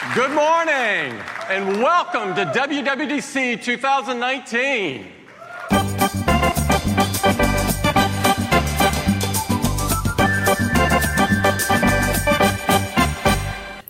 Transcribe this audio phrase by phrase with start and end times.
[0.00, 1.12] Good morning
[1.48, 5.04] and welcome to WWDC 2019.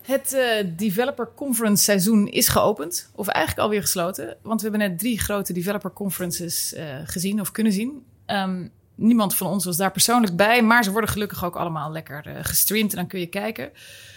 [0.02, 3.10] Het eh, Developer Conference seizoen is geopend.
[3.14, 4.36] Of eigenlijk alweer gesloten.
[4.42, 8.04] Want we hebben net drie grote developer conferences eh, gezien of kunnen zien.
[8.26, 10.62] Ehm, niemand van ons was daar persoonlijk bij.
[10.62, 12.90] Maar ze worden gelukkig ook allemaal lekker eh, gestreamd.
[12.90, 13.70] En dan kun je kijken.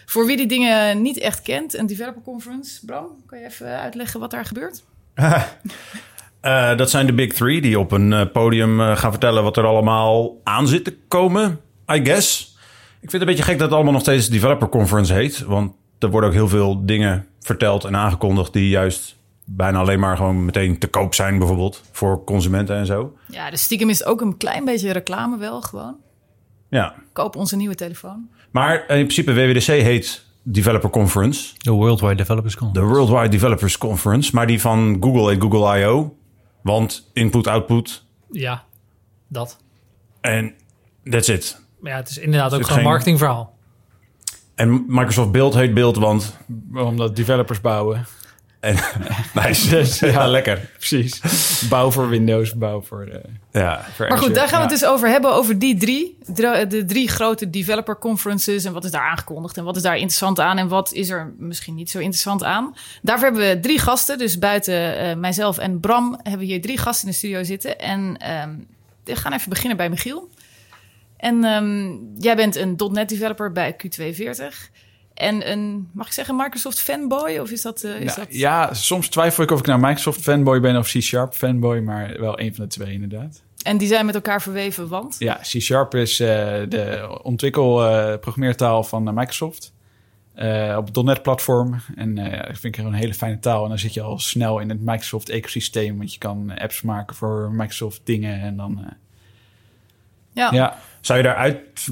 [0.06, 2.86] Voor wie die dingen niet echt kent, een developer conference.
[2.86, 4.84] Bram, kan je even uitleggen wat daar gebeurt?
[6.44, 9.58] Eh, dat zijn de big three die op een eh, podium eh, gaan vertellen wat
[9.58, 11.60] er allemaal aan zit te komen,
[11.94, 12.58] I guess.
[13.02, 15.40] Ik vind het een beetje gek dat het allemaal nog steeds Developer Conference heet.
[15.40, 20.18] Want er worden ook heel veel dingen verteld en aangekondigd die juist bijna alleen maar
[20.18, 23.18] gewoon meteen te koop zijn, bijvoorbeeld voor consumenten en zo.
[23.28, 25.96] Ja, dus stiekem is ook een klein beetje reclame wel gewoon.
[26.70, 28.30] Ja, Koop onze nieuwe telefoon.
[28.54, 32.74] Maar in principe WWDC heet Developer Conference, De Worldwide Developers Con.
[32.74, 36.16] de Worldwide Developers Conference, maar die van Google heet Google I.O.
[36.62, 38.64] Want input, output Ja,
[39.28, 39.58] dat.
[40.22, 40.54] en
[41.10, 41.62] that's it.
[41.80, 43.58] Maar ja, het is inderdaad ook zit gewoon een geen- marketingverhaal.
[44.56, 46.38] En Microsoft Build heet Build, want...
[46.74, 48.06] Omdat developers bouwen.
[48.64, 48.76] En,
[49.44, 50.06] nice.
[50.12, 50.70] ja, lekker.
[50.78, 51.22] Precies.
[51.70, 53.04] Bouw voor Windows, bouw voor...
[53.04, 53.20] eh
[53.52, 53.86] Ja.
[53.96, 54.72] voor Maar goed, daar gaan we Ja.
[54.72, 56.18] het dus over hebben, over die drie.
[56.68, 60.40] De drie grote developer conferences en wat is daar aangekondigd en wat is daar interessant
[60.40, 62.76] aan en wat is er misschien niet zo interessant aan.
[63.02, 66.78] Daarvoor hebben we drie gasten, dus buiten eh, mijzelf en Bram hebben we hier drie
[66.78, 67.80] gasten in de studio zitten.
[67.80, 68.50] En ehm,
[69.04, 70.30] we gaan even beginnen bij Michiel.
[71.18, 71.92] En ehm,
[72.24, 74.72] jij bent een .NET developer bij Q240
[75.14, 77.84] en een, mag ik zeggen, Microsoft fanboy of is dat...
[77.84, 78.28] eh, is Nou, dat...
[78.30, 82.40] Ja, soms twijfel ik of ik nou Microsoft fanboy ben of C-Sharp fanboy, maar wel
[82.40, 83.42] een van de twee inderdaad.
[83.64, 85.16] En die zijn met elkaar verweven, want...
[85.20, 86.28] Ja, C-Sharp is eh,
[86.70, 89.74] de ontwikkel-programmeertaal van eh, Microsoft.
[90.34, 91.80] eh, op het .NET-platform.
[91.96, 93.64] En dat vind ik gewoon een hele fijne taal.
[93.64, 95.98] En dan zit je al snel in het Microsoft-ecosysteem.
[95.98, 98.42] Want je kan apps maken voor Microsoft-dingen.
[98.42, 98.86] En dan,
[100.34, 100.50] Ja.
[100.52, 100.78] ja.
[101.02, 101.88] Zou je daaruit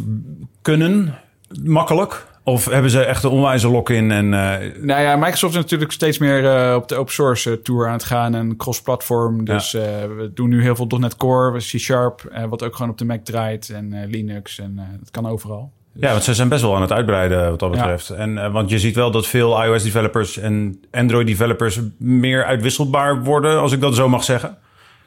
[0.62, 1.18] kunnen,
[1.64, 2.28] makkelijk?
[2.44, 4.34] Of hebben ze echt een onwijze lock-in en...
[4.34, 7.88] eh, Nou ja, Microsoft is natuurlijk steeds meer eh, op de open source eh, tour
[7.88, 9.46] aan het gaan en cross-platform.
[9.46, 9.82] Dus eh,
[10.18, 13.70] we doen nu heel veel .NET Core, C-Sharp, wat ook gewoon op de Mac draait
[13.70, 15.72] en Linux en dat kan overal.
[15.94, 17.80] ja, want ze zijn best wel aan het uitbreiden wat dat Ja.
[17.82, 18.10] betreft.
[18.10, 23.72] En, eh, want je ziet wel dat veel iOS-developers en Android-developers meer uitwisselbaar worden, als
[23.72, 24.50] ik dat zo mag zeggen.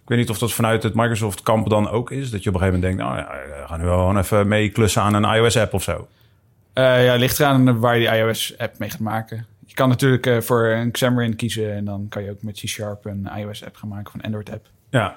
[0.03, 2.31] Ik weet niet of dat vanuit het Microsoft-kamp dan ook is.
[2.31, 4.49] Dat je op een gegeven moment denkt, nou ja, we gaan nu wel gewoon even
[4.49, 6.07] mee klussen aan een iOS-app of zo.
[6.75, 9.47] Eh ja, ligt eraan waar je die iOS-app mee gaat maken.
[9.67, 13.05] Je kan natuurlijk eh, voor een Xamarin kiezen en dan kan je ook met C-Sharp
[13.05, 14.67] een iOS-app gaan maken of een Android-app.
[14.91, 15.17] Ja,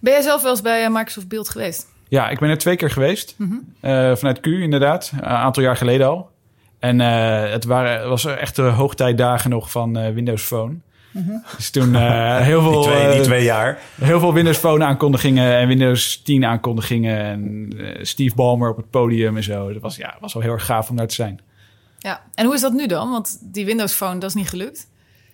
[0.00, 1.86] Ben jij zelf wel eens bij eh, Microsoft Build geweest?
[2.08, 3.36] Ja, ik ben er twee keer geweest.
[3.80, 6.30] Eh, vanuit Q inderdaad, een aantal jaar geleden al.
[6.78, 10.74] En eh, het waren, was echt de hoogtijdagen nog van eh, Windows Phone.
[11.56, 13.82] Dus toen eh, heel, veel, die twee, die eh, twee jaar.
[14.00, 17.18] heel veel Windows Phone aankondigingen en Windows 10 aankondigingen.
[17.18, 19.72] En eh, Steve Ballmer op het podium en zo.
[19.72, 21.40] Dat was, ja, was wel heel erg gaaf om daar te zijn.
[21.98, 22.22] Ja.
[22.34, 23.10] En hoe is dat nu dan?
[23.10, 24.90] Want die Windows Phone, dat is niet gelukt.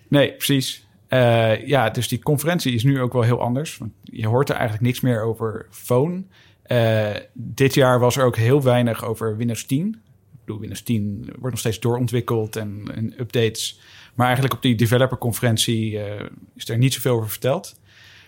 [0.07, 0.85] Nee, precies.
[1.13, 3.77] Eh, ja, dus die conferentie is nu ook wel heel anders.
[3.77, 6.23] Want je hoort er eigenlijk niks meer over phone.
[6.63, 9.87] Eh, dit jaar was er ook heel weinig over Windows 10.
[10.33, 13.79] Ik bedoel, Windows 10 wordt nog steeds doorontwikkeld en, en updates.
[14.13, 16.25] Maar eigenlijk op die developer-conferentie eh,
[16.55, 17.75] is er niet zoveel over verteld.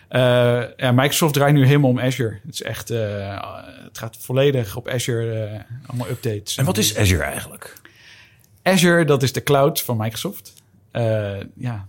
[0.08, 2.40] Eh, ja, Microsoft draait nu helemaal om Azure.
[2.44, 3.42] Het is echt, eh,
[3.84, 6.56] het gaat volledig op Azure, eh, allemaal updates.
[6.56, 7.74] En wat is Azure eigenlijk?
[8.62, 9.04] Azure?
[9.04, 10.52] Dat is de cloud van Microsoft.
[10.90, 11.86] Eh, ja,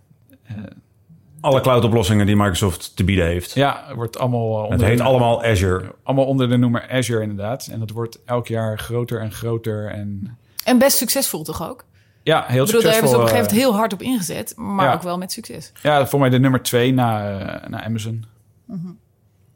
[1.41, 3.53] Alle cloud-oplossingen die Microsoft te bieden heeft.
[3.53, 5.96] Ja, het wordt allemaal eh, het onder, heet de, allemaal Azure.
[6.03, 7.68] allemaal onder de noemer Azure inderdaad.
[7.72, 9.90] En dat wordt elk jaar groter en groter.
[9.90, 11.86] En En best succesvol toch ook?
[12.27, 14.53] Ja, heel Ik bedoel, daar hebben ze op een gegeven moment heel hard op ingezet.
[14.55, 14.93] Maar ja.
[14.93, 15.71] ook wel met succes.
[15.75, 18.25] eh, ja, voor mij de nummer twee na, eh, na Amazon.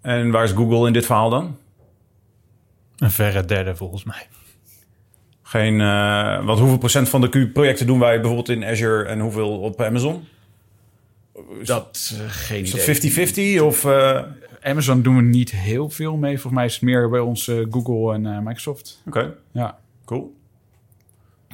[0.02, 1.58] En waar is Google in dit verhaal dan?
[2.98, 4.28] Een verre derde volgens mij.
[5.42, 9.60] Geen, eh, want hoeveel procent van de Q-projecten doen wij bijvoorbeeld in Azure en hoeveel
[9.60, 10.24] op Amazon?
[11.64, 13.56] Dat uh, geen Is idee.
[13.56, 13.86] dat 50-50 of...
[13.86, 14.22] eh,
[14.64, 16.32] Amazon doen we niet heel veel mee.
[16.34, 19.02] Volgens mij is het meer bij ons eh, Google en eh, Microsoft.
[19.08, 19.78] Oké, Ja.
[20.06, 20.36] cool.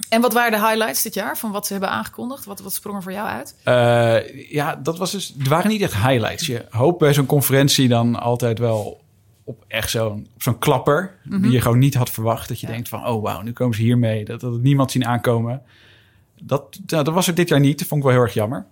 [0.09, 2.45] En wat waren de highlights dit jaar van wat ze hebben aangekondigd?
[2.45, 3.55] Wat, wat sprong er voor jou uit?
[3.63, 5.35] Eh, ja, dat was dus.
[5.43, 6.45] Er waren niet echt highlights.
[6.45, 9.01] Je hoopt bij zo'n conferentie dan altijd wel
[9.43, 11.15] op echt zo'n zo'n klapper.
[11.23, 12.47] Die je gewoon niet had verwacht.
[12.47, 14.25] Dat je denkt van, oh wauw, nu komen ze hiermee.
[14.25, 15.61] Dat dat had niemand zien aankomen.
[16.41, 17.79] Dat, nou, dat was er dit jaar niet.
[17.79, 18.65] Dat vond ik wel heel erg jammer.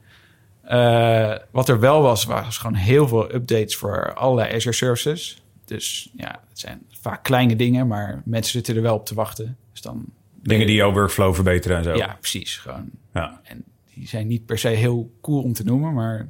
[0.61, 5.41] Eh, wat er wel was, waren gewoon heel veel updates voor allerlei Azure services.
[5.65, 9.57] Dus ja, het zijn vaak kleine dingen, maar mensen zitten er wel op te wachten.
[9.71, 10.05] Dus dan
[10.45, 11.95] Dingen die jouw workflow verbeteren en zo.
[11.95, 12.57] Ja, precies.
[12.57, 12.89] Gewoon.
[13.13, 13.41] Ja.
[13.43, 13.63] En
[13.93, 16.27] die zijn niet per se heel cool om te noemen, maar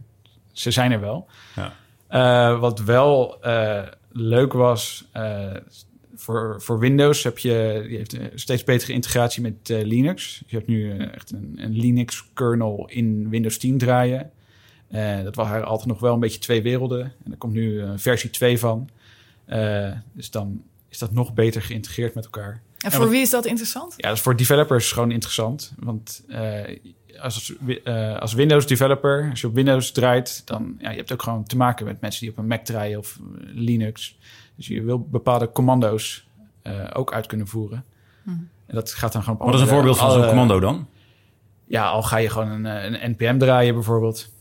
[0.51, 1.27] ze zijn er wel.
[1.55, 1.73] Ja.
[2.07, 5.51] Eh, wat wel eh, leuk was, eh,
[6.15, 10.43] voor, voor Windows heb je die heeft een steeds betere integratie met Linux.
[10.47, 14.31] Je hebt nu echt een, een Linux kernel in Windows 10 draaien.
[15.23, 17.13] Dat waren altijd nog wel een beetje twee werelden.
[17.25, 18.89] En er komt nu eh, versie 2 van.
[20.13, 22.61] Dus dan is dat nog beter geïntegreerd met elkaar.
[22.85, 23.93] En voor wie is dat interessant?
[23.97, 25.73] Ja, dat is voor developers gewoon interessant.
[25.77, 26.77] Want eh,
[27.19, 27.53] als,
[27.83, 31.43] eh, als Windows developer, als je op Windows draait, dan ja, je hebt ook gewoon
[31.43, 34.17] te maken met mensen die op een Mac draaien of eh, Linux.
[34.55, 36.27] Dus je wil bepaalde commando's
[36.61, 37.85] eh, ook uit kunnen voeren.
[38.65, 40.87] En dat gaat dan gewoon op Wat is een voorbeeld van zo'n commando dan?
[41.67, 44.33] Ja, al ga je gewoon een, een NPM draaien bijvoorbeeld.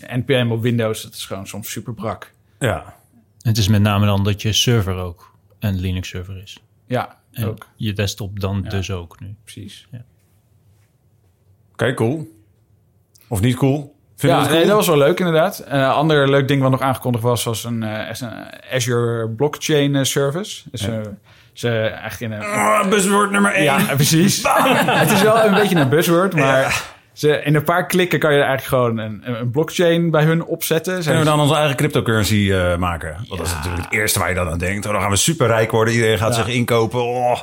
[0.00, 2.32] NPM op Windows, dat is gewoon soms super brak.
[2.58, 2.96] Ja.
[3.40, 6.62] Het is met name dan dat je server ook een Linux server is.
[6.86, 7.68] Ja, En ook.
[7.76, 8.70] je desktop dan Ja.
[8.70, 9.34] dus ook nu.
[9.42, 9.88] Precies.
[11.72, 12.40] Oké, cool.
[13.28, 13.96] Of niet cool?
[14.16, 14.58] Vind je ja, dat cool?
[14.58, 15.64] nee, dat was wel leuk inderdaad.
[15.66, 18.30] Een ander leuk ding wat nog aangekondigd was, was een, eh, een
[18.72, 20.62] Azure Blockchain eh, Service.
[20.70, 21.00] Dus eh,
[21.52, 22.54] ze eigenlijk in een...
[22.54, 23.64] Ah, buzzword nummer één.
[23.64, 24.42] Ja, precies.
[25.02, 28.38] het is wel een beetje een buzzword, maar ze, in een paar klikken kan je
[28.38, 31.00] er eigenlijk gewoon een, een blockchain bij hun opzetten.
[31.02, 33.16] Kunnen we dan onze eigen cryptocurrency eh, maken?
[33.28, 34.86] Dat is natuurlijk het eerste waar je dan aan denkt.
[34.86, 35.94] Oh, dan gaan we superrijk worden.
[35.94, 36.44] Iedereen gaat Ja.
[36.44, 37.02] zich inkopen.
[37.02, 37.40] Oh.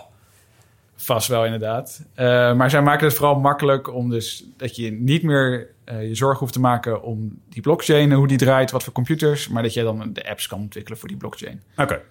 [0.95, 2.01] Vast wel, inderdaad.
[2.13, 6.16] Eh, maar zij maken het vooral makkelijk om dus dat je niet meer eh, je
[6.16, 9.74] zorgen hoeft te maken om die blockchain, hoe die draait, wat voor computers, maar dat
[9.74, 11.62] je dan de apps kan ontwikkelen voor die blockchain.
[11.77, 12.01] Oké.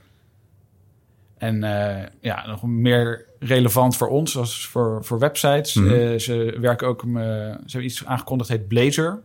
[1.38, 5.74] En eh, ja, nog meer relevant voor ons als voor, voor websites.
[5.74, 5.92] Mhm.
[5.92, 9.22] Eh, ze werken ook, eh, ze hebben iets aangekondigd, heet Blazor.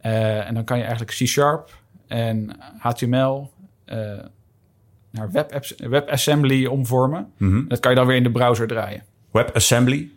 [0.00, 1.70] En dan kan je eigenlijk C-Sharp
[2.06, 3.50] en HTML
[5.10, 7.32] naar WebApps- WebAssembly omvormen.
[7.36, 7.68] Mhm.
[7.68, 9.02] Dat kan je dan weer in de browser draaien.
[9.30, 10.10] WebAssembly.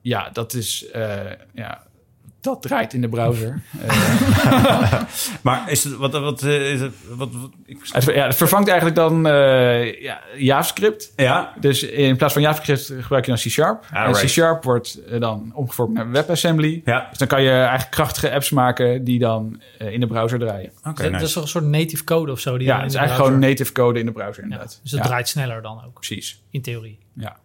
[0.00, 0.86] Ja, dat is,
[1.54, 1.82] ja,
[2.42, 3.60] dat draait in de browser.
[5.42, 8.68] Maar is het, wat, wat, eh, is het, wat, wat ik, het, ja, het vervangt
[8.68, 11.12] eigenlijk dan eh, ja, JavaScript.
[11.16, 13.84] ja, Dus in plaats van JavaScript gebruik je dan C-Sharp.
[13.92, 14.24] Ah, en right.
[14.24, 16.82] C-Sharp wordt eh, dan omgevormd naar WebAssembly.
[16.84, 17.06] ja.
[17.08, 20.70] Dus dan kan je eigenlijk krachtige apps maken die dan in de browser draaien.
[20.78, 21.10] Oké, dat, nice.
[21.10, 22.58] dat is toch een soort native code of zo?
[22.58, 24.80] Die Ja, het is eigenlijk gewoon native code in de browser Ja, inderdaad.
[24.82, 26.98] dus Ja, draait sneller dan ook, Precies, in theorie.
[27.14, 27.36] ja.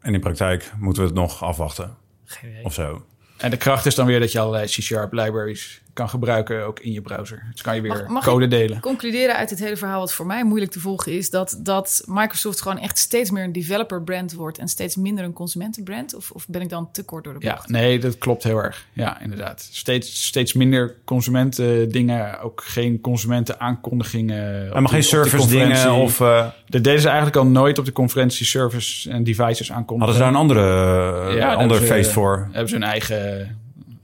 [0.00, 1.96] En in praktijk moeten we het nog afwachten.
[2.24, 2.64] Geen idee.
[2.64, 3.04] Of zo.
[3.40, 6.92] En de kracht is dan weer dat je allerlei C-Sharp libraries kan gebruiken ook in
[6.92, 7.46] je browser.
[7.52, 8.80] Dus kan je weer Mag- mag code ik- delen.
[8.80, 12.62] Concluderen uit dit hele verhaal, wat voor mij moeilijk te volgen is, dat, dat Microsoft
[12.62, 16.14] gewoon echt steeds meer een developer brand wordt en steeds minder een consumentenbrand?
[16.14, 17.68] Of, of ben ik dan te kort door de Ja, bocht?
[17.68, 18.86] nee, dat klopt heel erg.
[18.92, 19.68] Ja, inderdaad.
[19.72, 24.72] Steeds, steeds minder consumenten dingen, ook geen consumenten aankondigingen.
[24.74, 26.20] En maar geen service dingen of...
[26.20, 29.98] eh, Dat deden ze eigenlijk al nooit op de conferentie service en devices aankondigen.
[29.98, 32.48] hadden ze daar een andere, eh, Ja, ander feest voor?
[32.50, 33.59] Hebben ze hun eigen,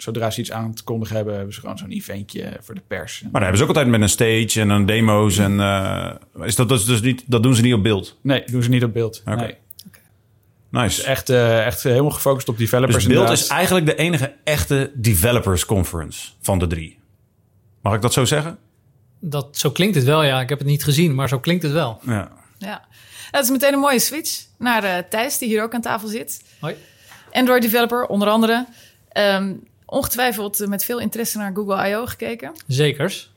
[0.06, 3.20] zodra ze iets aan te kondigen hebben, hebben ze gewoon zo'n eventje voor de pers.
[3.22, 5.38] Maar dan hebben ze ook altijd met een stage en een demo's.
[5.38, 6.10] En, eh,
[6.42, 8.18] is dat, dat, is dus niet, dat doen ze niet op beeld.
[8.20, 9.22] Nee, doen ze niet op beeld.
[9.26, 9.36] Oké.
[9.36, 9.54] Nee.
[10.70, 11.02] Nice.
[11.02, 12.94] Echt, eh, echt helemaal gefocust op developers.
[12.94, 13.44] Dus beeld inderdaad.
[13.44, 16.98] is eigenlijk de enige echte developers conference van de drie.
[17.82, 18.58] Mag ik dat zo zeggen?
[19.20, 20.40] Dat, zo klinkt het wel, ja.
[20.40, 22.00] Ik heb het niet gezien, maar zo klinkt het wel.
[22.06, 22.30] Ja.
[22.58, 22.84] Ja.
[23.30, 26.44] Dat is meteen een mooie switch naar eh, Thijs, die hier ook aan tafel zit.
[26.60, 26.76] Hoi.
[27.32, 28.66] Android developer, onder andere.
[29.08, 29.52] Ehm,
[29.86, 32.06] ongetwijfeld met veel interesse naar Google I.O.
[32.06, 32.52] gekeken.
[32.66, 33.30] Zekers.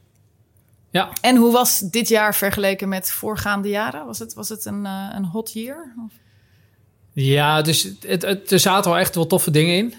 [0.91, 4.05] Ja, En hoe was dit jaar vergeleken met voorgaande jaren?
[4.05, 5.93] Was het, was het een, eh, een hot year?
[6.05, 6.13] Of-
[7.13, 9.93] ja dus het, het, er zaten wel echt wel toffe dingen in.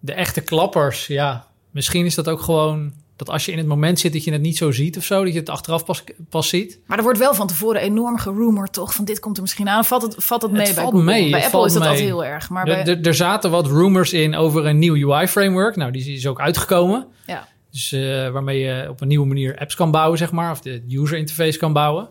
[0.00, 1.46] De echte klappers, ja.
[1.70, 4.40] Misschien is dat ook gewoon dat als je in het moment zit dat je het
[4.40, 5.24] niet zo ziet of zo.
[5.24, 6.78] Dat je het achteraf pas, pas ziet.
[6.86, 8.94] Maar er wordt wel van tevoren enorm geroemerd, toch?
[8.94, 9.84] Van dit komt er misschien aan.
[9.84, 11.12] Valt het, valt het mee Het bij valt Google?
[11.12, 11.90] mee, bij Apple is dat mee.
[11.90, 12.48] altijd heel erg.
[12.50, 15.76] Maar Er, bij, er, er zaten wat rumors in over een nieuw UI-framework.
[15.76, 17.06] Nou, die is ook uitgekomen.
[17.26, 17.48] ja.
[17.70, 20.50] Dus eh, waarmee je op een nieuwe manier apps kan bouwen, zeg maar.
[20.50, 22.08] Of de user interface kan bouwen.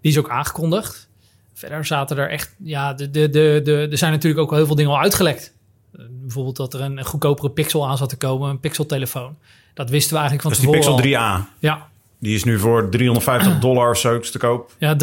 [0.00, 1.08] Die is ook aangekondigd.
[1.54, 2.54] Verder zaten er echt...
[2.58, 5.54] Ja, de, de, de, de, er zijn natuurlijk ook heel veel dingen al uitgelekt.
[5.92, 8.50] Eh, bijvoorbeeld dat er een, een goedkopere Pixel aan zat te komen.
[8.50, 9.36] Een Pixel-telefoon.
[9.74, 11.42] Dat wisten we eigenlijk van Dat is die tevoren Pixel al.
[11.44, 11.58] 3a.
[11.58, 11.88] Ja,
[12.18, 14.74] Die is nu voor 350 dollar of zo te koop.
[14.78, 14.96] ja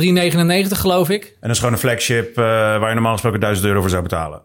[0.63, 1.23] 3,99 geloof ik.
[1.25, 4.01] En dat is gewoon een flagship eh, waar je normaal gesproken 1000 euro voor zou
[4.03, 4.41] betalen.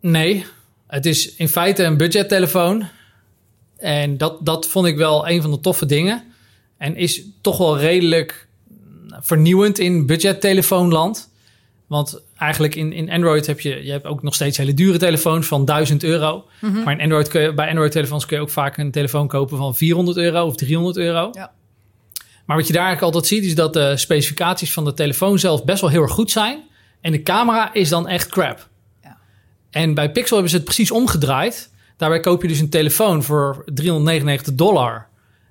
[0.00, 0.46] Nee,
[0.86, 2.88] het is in feite een budgettelefoon.
[3.78, 6.24] En dat, dat vond ik wel een van de toffe dingen.
[6.78, 8.48] En is toch wel redelijk
[9.20, 11.30] vernieuwend in budgettelefoonland.
[11.86, 15.46] Want eigenlijk in, in Android heb je, je hebt ook nog steeds hele dure telefoons
[15.46, 16.44] van 1000 euro.
[16.84, 19.74] Maar in Android kun je, bij Android-telefoons kun je ook vaak een telefoon kopen van
[19.74, 21.28] 400 euro of 300 euro.
[21.32, 21.52] Ja.
[22.46, 25.64] Maar wat je daar eigenlijk altijd ziet, is dat de specificaties van de telefoon zelf
[25.64, 26.62] best wel heel erg goed zijn.
[27.00, 28.70] En de camera is dan echt crap.
[29.70, 31.70] En bij Pixel hebben ze het precies omgedraaid.
[31.96, 35.08] Daarbij koop je dus een telefoon voor 399 dollar.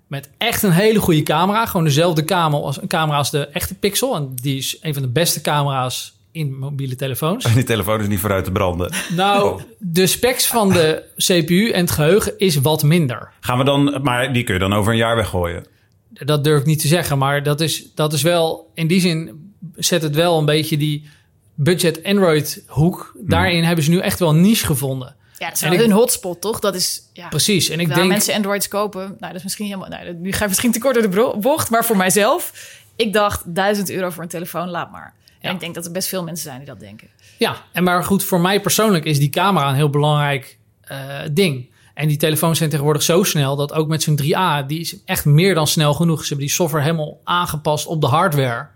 [0.07, 1.65] Met echt een hele goede camera.
[1.65, 4.15] Gewoon dezelfde camera als, camera als de echte Pixel.
[4.15, 7.43] En die is een van de beste camera's in mobiele telefoons.
[7.53, 8.93] Die telefoon is niet vooruit te branden.
[9.15, 9.61] Nou, Oh.
[9.79, 13.31] de specs van de CPU en het geheugen is wat minder.
[13.39, 15.65] Gaan we dan, maar die kun je dan over een jaar weggooien.
[16.09, 18.71] Dat durf ik niet te zeggen, maar dat is, dat is wel...
[18.73, 21.09] In die zin zet het wel een beetje die
[21.55, 23.15] budget Android hoek.
[23.19, 25.15] Daarin hebben ze nu echt wel een niche gevonden.
[25.37, 26.59] Ja, dat is En wel ik- hun hotspot, toch?
[26.59, 28.07] Dat is, ja, Precies, en ik denk...
[28.07, 29.89] mensen Androids kopen, nou, dat is misschien helemaal.
[29.89, 32.53] Nou, nu ga ik misschien te kort door de bocht, maar voor mijzelf,
[32.95, 35.13] ik dacht 1000 euro voor een telefoon, laat maar.
[35.41, 37.07] En ik denk dat er best veel mensen zijn die dat denken.
[37.37, 41.69] Ja, en maar goed, voor mij persoonlijk is die camera een heel belangrijk eh, ding.
[41.93, 45.25] En die telefoons zijn tegenwoordig zo snel dat ook met zo'n 3A, die is echt
[45.25, 46.21] meer dan snel genoeg.
[46.21, 48.67] Ze hebben die software helemaal aangepast op de hardware.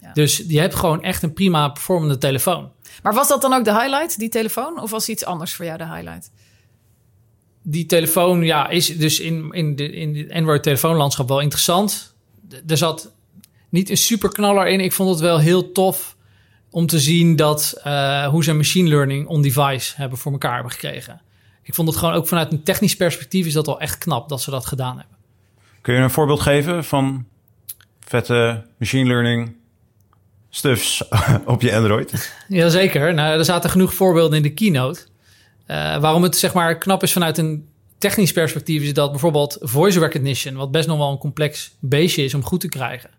[0.00, 0.12] Ja.
[0.12, 2.70] Dus je hebt gewoon echt een prima performende telefoon.
[3.02, 4.80] Maar was dat dan ook de highlight, die telefoon?
[4.80, 6.30] Of was iets anders voor jou de highlight?
[7.62, 12.14] Die telefoon ja, is dus in, in, de, in het Android-telefoonlandschap wel interessant.
[12.66, 13.12] Er zat
[13.68, 14.80] niet een superknaller in.
[14.80, 16.11] Ik vond het wel heel tof
[16.72, 21.20] om te zien dat, eh, hoe ze machine learning on-device hebben voor elkaar hebben gekregen.
[21.62, 24.42] Ik vond het gewoon ook vanuit een technisch perspectief is dat wel echt knap dat
[24.42, 25.16] ze dat gedaan hebben.
[25.80, 27.26] Kun je een voorbeeld geven van
[28.00, 29.56] vette machine learning
[30.50, 31.08] stuffs
[31.44, 32.32] op je Android?
[32.48, 33.14] Jazeker.
[33.14, 35.00] Nou, er zaten genoeg voorbeelden in de keynote.
[35.66, 38.82] Eh, waarom het zeg maar knap is vanuit een technisch perspectief...
[38.82, 40.54] is dat bijvoorbeeld voice recognition...
[40.54, 43.10] wat best nog wel een complex beestje is om goed te krijgen...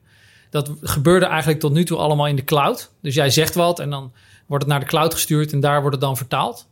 [0.53, 2.91] dat gebeurde eigenlijk tot nu toe allemaal in de cloud.
[3.01, 4.11] Dus jij zegt wat en dan
[4.45, 5.53] wordt het naar de cloud gestuurd...
[5.53, 6.67] en daar wordt het dan vertaald.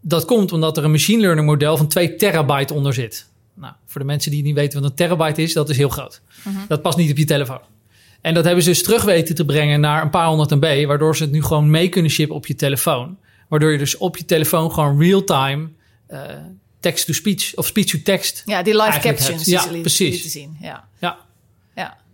[0.00, 3.28] Dat komt omdat er een machine learning model van 2 terabyte onder zit.
[3.54, 5.52] Nou, voor de mensen die niet weten wat een terabyte is...
[5.52, 6.20] dat is heel groot.
[6.68, 7.60] Dat past niet op je telefoon.
[8.20, 11.16] En dat hebben ze dus terug weten te brengen naar een paar honderd MB, waardoor
[11.16, 13.18] ze het nu gewoon mee kunnen shippen op je telefoon.
[13.48, 15.68] Waardoor je dus op je telefoon gewoon real-time
[16.06, 16.20] eh,
[16.80, 18.42] text-to-speech of speech-to-text.
[18.44, 20.10] Ja, die live captions die ja, precies.
[20.10, 20.56] lieten zien.
[20.60, 20.88] Ja.
[20.98, 21.26] Ja.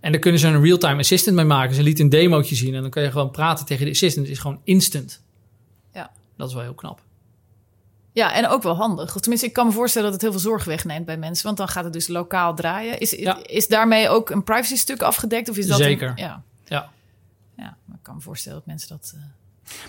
[0.05, 1.75] En daar kunnen ze een real-time assistant mee maken.
[1.75, 4.27] Ze lieten een demootje zien en dan kan je gewoon praten tegen de assistant.
[4.27, 5.23] Het is gewoon instant.
[5.95, 6.11] Ja.
[6.37, 7.01] Dat is wel heel knap.
[8.13, 9.15] ja, en ook wel handig.
[9.15, 11.57] Of tenminste, ik kan me voorstellen dat het heel veel zorg wegneemt bij mensen, want
[11.57, 12.99] dan gaat het dus lokaal draaien.
[13.01, 13.47] Is, Ja.
[13.47, 15.49] is daarmee ook een privacy stuk afgedekt?
[15.49, 16.13] Of is dat een- Zeker.
[16.17, 16.43] ja.
[16.65, 16.91] Ja.
[17.57, 19.13] ja, maar ik kan me voorstellen dat mensen dat...
[19.17, 19.23] eh,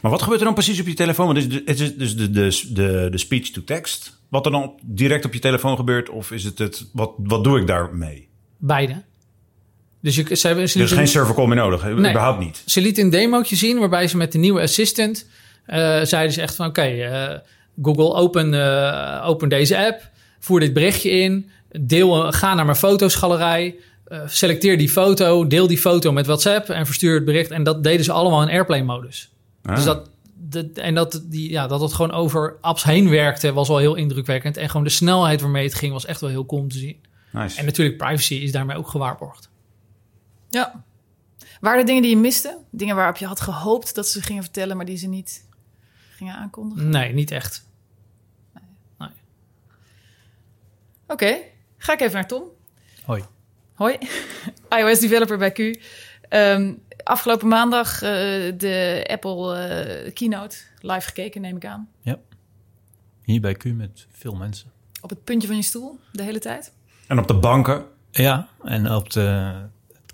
[0.01, 1.25] Maar wat gebeurt er dan precies op je telefoon?
[1.25, 4.79] Want is het is dus de, de, de, de speech to text wat er dan
[4.84, 6.10] direct op je telefoon gebeurt?
[6.10, 8.27] Of is het het, wat, wat doe ik daarmee?
[8.57, 9.03] Beide.
[10.05, 10.69] Dus je, ze hebben...
[10.69, 11.83] Ze lieten- geen server call meer nodig?
[11.83, 11.93] Nee.
[11.93, 12.62] überhaupt niet.
[12.65, 15.27] Ze liet een demootje zien waarbij ze met de nieuwe assistant
[15.65, 17.38] eh, zeiden ze echt van oké, eh,
[17.81, 20.09] Google open, eh, open deze app,
[20.39, 21.50] voer dit berichtje in,
[21.81, 23.75] deel, ga naar mijn fotosgalerij,
[24.25, 27.51] selecteer die foto, deel die foto met WhatsApp en verstuur het bericht.
[27.51, 29.29] En dat deden ze allemaal in airplane modus.
[29.63, 29.75] Ah.
[29.75, 30.09] Dus dat,
[30.74, 34.57] en dat, die, ja, dat het gewoon over apps heen werkte was wel heel indrukwekkend.
[34.57, 36.97] En gewoon de snelheid waarmee het ging was echt wel heel cool om te zien.
[37.31, 37.59] Nice.
[37.59, 39.50] En natuurlijk privacy is daarmee ook gewaarborgd.
[40.55, 40.83] Ja.
[41.59, 42.57] Waren er dingen die je miste?
[42.69, 45.47] Dingen waarop je had gehoopt dat ze gingen vertellen, maar die ze niet
[46.09, 46.89] gingen aankondigen?
[46.89, 47.67] Nee, niet echt.
[51.07, 51.38] Oké,
[51.77, 52.43] ga ik even naar Tom.
[53.03, 53.24] Hoi.
[53.74, 53.97] Hoi,
[54.77, 55.81] iOS developer bij Q.
[56.29, 58.01] Ehm, afgelopen maandag eh,
[58.57, 61.89] de Apple eh, keynote live gekeken, neem ik aan.
[63.21, 64.71] Hier bij Q met veel mensen.
[65.01, 66.74] Op het puntje van je stoel de hele tijd.
[67.07, 67.85] En op de banken.
[68.12, 69.53] Ja, en op de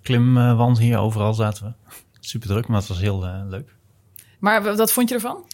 [0.02, 1.94] klimwand hier overal zaten we.
[2.20, 3.76] Super druk, maar het was heel eh, leuk.
[4.40, 5.46] Maar wat vond je ervan?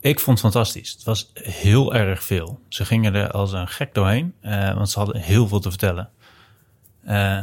[0.00, 0.92] Ik vond het fantastisch.
[0.92, 2.60] Het was heel erg veel.
[2.68, 6.10] Ze gingen er als een gek doorheen, eh, want ze hadden heel veel te vertellen.
[7.04, 7.40] Eh,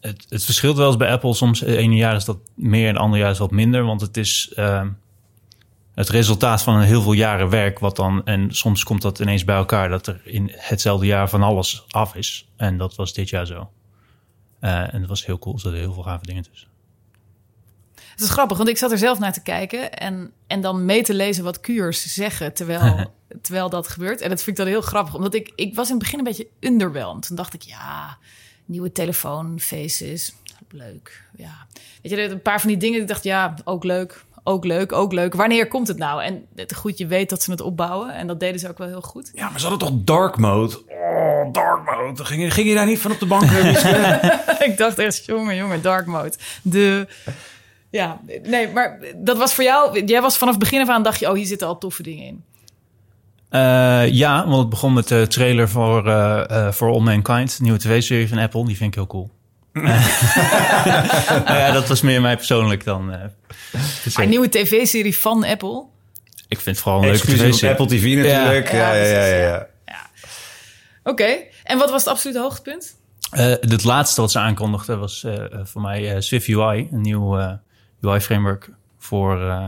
[0.00, 1.34] het, het verschilt wel eens bij Apple.
[1.34, 3.84] Soms het ene jaar is dat meer en het andere jaar is wat minder.
[3.84, 4.86] Want het is eh,
[5.94, 7.78] het resultaat van een heel veel jaren werk.
[7.78, 11.42] Wat dan, en soms komt dat ineens bij elkaar dat er in hetzelfde jaar van
[11.42, 12.48] alles af is.
[12.56, 13.70] En dat was dit jaar zo.
[14.62, 15.54] Eh, en het was heel cool.
[15.54, 16.68] Er zaten heel veel gave dingen tussen.
[17.94, 21.02] Het is grappig, want ik zat er zelf naar te kijken en, en dan mee
[21.02, 24.20] te lezen wat Q'ers zeggen terwijl, terwijl dat gebeurt.
[24.20, 26.24] En dat vind ik dan heel grappig, omdat ik, ik was in het begin een
[26.24, 27.26] beetje underwhelmed.
[27.26, 28.18] Toen dacht ik, ja,
[28.64, 30.34] nieuwe telefoon, faces,
[30.68, 31.24] leuk.
[31.36, 31.66] Ja.
[32.02, 35.12] Weet je, een paar van die dingen, ik dacht, ja, ook leuk, ook leuk, ook
[35.12, 35.34] leuk.
[35.34, 36.22] Wanneer komt het nou?
[36.22, 38.88] En het goed, je weet dat ze het opbouwen en dat deden ze ook wel
[38.88, 39.30] heel goed.
[39.34, 40.82] Ja, maar ze hadden toch dark mode?
[40.88, 42.24] Oh, dark mode.
[42.24, 43.42] Ging je, ging je daar niet van op de bank?
[44.68, 46.32] ik dacht echt, jongen, jongen, dark mode.
[46.62, 47.06] De...
[47.90, 50.04] Ja, nee, maar dat was voor jou...
[50.04, 51.28] Jij was vanaf het begin af aan, dacht je...
[51.28, 52.44] oh, hier zitten al toffe dingen in.
[53.48, 57.62] Eh, ja, want het begon met de trailer voor, eh eh, voor All Mankind, de
[57.62, 58.66] nieuwe tv-serie van Apple.
[58.66, 59.30] Die vind ik heel cool.
[61.44, 63.12] Nou ja, dat was meer mij persoonlijk dan.
[63.12, 63.20] eh,
[64.16, 65.84] een nieuwe tv-serie van Apple.
[66.48, 68.72] Ik vind het vooral een leuke Exclusief tv op Apple TV natuurlijk.
[68.72, 69.68] Ja, ja, ja, ja, ja.
[71.04, 72.96] Oké, en wat was het absolute hoogtepunt?
[73.30, 77.38] Eh, het laatste wat ze aankondigden was eh, voor mij eh, Swift UI, een nieuw
[77.38, 77.52] eh,
[78.00, 79.66] UI-framework voor, eh,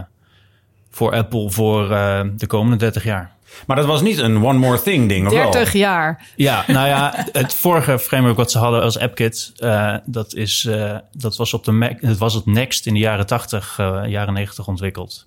[0.90, 3.33] voor Apple voor eh, de komende 30 jaar.
[3.66, 5.50] Maar dat was niet een one more thing ding, of wel?
[5.50, 6.26] 30 jaar.
[6.36, 10.96] Ja, nou ja, het vorige framework wat ze hadden als AppKit, eh, dat, is, eh,
[11.12, 14.34] dat was op de Mac, het was het Next in de jaren 80, eh, jaren
[14.34, 15.26] 90 ontwikkeld.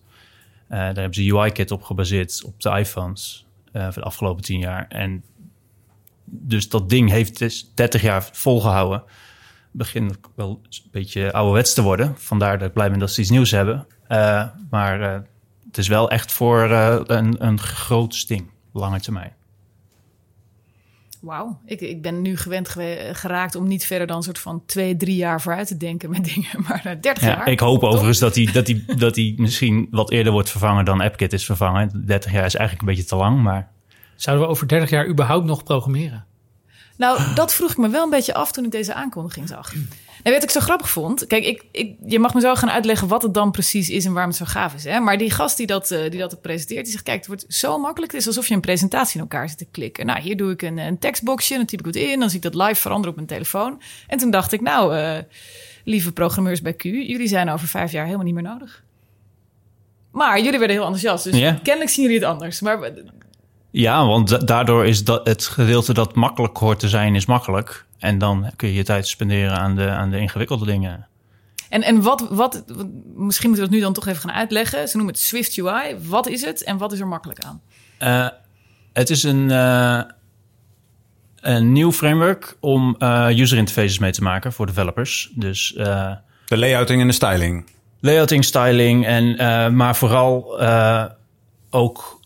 [0.68, 4.60] Eh, daar hebben ze UI-kit op gebaseerd op de iPhones eh, voor de afgelopen 10
[4.60, 4.86] jaar.
[4.90, 5.24] En
[6.26, 9.04] dus dat ding heeft dus 30 jaar volgehouden.
[9.72, 12.16] Begint wel een beetje ouderwets te worden.
[12.18, 13.88] Vandaar dat ik blij ben dat ze iets nieuws hebben.
[14.08, 15.20] Eh, maar eh,
[15.68, 19.36] het is wel echt voor eh, een, een groot ding, lange termijn.
[21.22, 24.64] Wauw, ik, ik ben nu gewend gewe- geraakt om niet verder dan een soort van
[24.66, 26.50] twee, drie jaar vooruit te denken met dingen.
[26.68, 27.48] Maar eh, 30 Ja, jaar.
[27.48, 27.90] ik hoop top.
[27.90, 31.46] overigens dat hij dat die, dat die misschien wat eerder wordt vervangen dan AppKit is
[31.46, 32.06] vervangen.
[32.06, 33.72] 30 jaar is eigenlijk een beetje te lang, maar
[34.16, 36.26] Zouden we over 30 jaar überhaupt nog programmeren?
[36.98, 39.74] Nou, dat vroeg ik me wel een beetje af toen ik deze aankondiging zag.
[40.24, 41.27] En wat ik zo grappig vond.
[41.27, 44.12] Kijk, ik, ik, je mag me zo gaan uitleggen wat het dan precies is en
[44.13, 44.84] waarom het zo gaaf is.
[44.84, 45.00] Hè?
[45.00, 47.77] Maar die gast die dat, eh, die dat presenteert, die zegt: Kijk, het wordt zo
[47.80, 48.12] makkelijk.
[48.12, 50.06] Het is alsof je een presentatie in elkaar zit te klikken.
[50.06, 52.51] Nou, hier doe ik een, een tekstboxje, dan typ ik het in, dan zie ik
[52.51, 53.82] dat live veranderen op mijn telefoon.
[54.08, 55.18] En toen dacht ik: Nou, eh,
[55.84, 58.84] lieve programmeurs bij Q, jullie zijn over vijf jaar helemaal niet meer nodig.
[60.12, 61.60] Maar jullie werden heel enthousiast, dus Ja.
[61.63, 62.60] kennelijk zien jullie het anders.
[62.62, 62.80] Maar
[63.72, 67.86] ja, want da- daardoor is dat het gedeelte dat makkelijk hoort te zijn, is makkelijk.
[67.98, 71.08] En dan kun je je tijd spenderen aan de, aan de ingewikkelde dingen.
[71.70, 72.64] En, en wat, wat,
[73.16, 74.88] misschien moeten we dat nu dan toch even gaan uitleggen.
[74.88, 75.96] Ze noemen het Swift UI.
[76.08, 77.62] Wat is het en wat is er makkelijk aan?
[77.98, 78.28] Eh,
[78.94, 80.02] het is een, eh,
[81.42, 85.32] een nieuw framework om eh, user interfaces mee te maken voor developers.
[85.36, 86.12] Dus eh,
[86.46, 87.66] De layouting en de styling.
[88.00, 91.06] layouting, styling en eh, maar vooral eh,
[91.70, 92.17] ook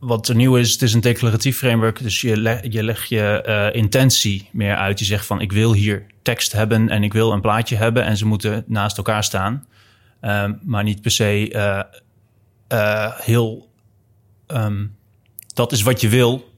[0.00, 2.02] wat er nieuw is, het is een declaratief framework.
[2.02, 4.98] Dus je, leg, je legt je eh, intentie meer uit.
[4.98, 8.16] Je zegt van ik wil hier tekst hebben en ik wil een plaatje hebben en
[8.16, 9.66] ze moeten naast elkaar staan.
[10.20, 11.80] Ehm, maar niet per se eh,
[12.68, 13.68] eh, heel.
[14.46, 14.86] ehm,
[15.54, 16.48] dat is wat je wil.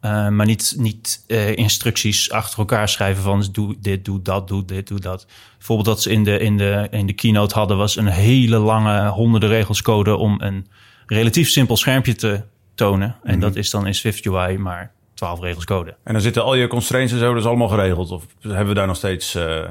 [0.00, 1.24] eh, maar niet, niet
[1.54, 5.26] instructies achter elkaar schrijven van doe dit, doe dat, doe dit, doe dat.
[5.58, 9.08] Bijvoorbeeld dat ze in de, in de, in de keynote hadden was een hele lange
[9.08, 10.66] honderden regels code om een
[11.06, 12.42] relatief simpel schermpje te
[12.80, 13.16] tonen.
[13.22, 15.96] En dat is dan in Swift UI maar 12 regels code.
[16.04, 18.10] En dan zitten al je constraints en zo dus allemaal geregeld.
[18.10, 19.68] Of hebben we daar nog steeds eh,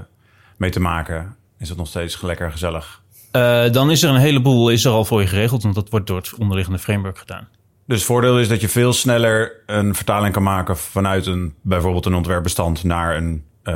[0.57, 1.35] mee te maken?
[1.59, 3.01] Is het nog steeds lekker gezellig?
[3.31, 6.07] Eh, dan is er een heleboel is er al voor je geregeld, want dat wordt
[6.07, 7.47] door het onderliggende framework gedaan.
[7.87, 12.05] Dus het voordeel is dat je veel sneller een vertaling kan maken vanuit een, bijvoorbeeld
[12.05, 13.73] een ontwerpbestand naar een, eh,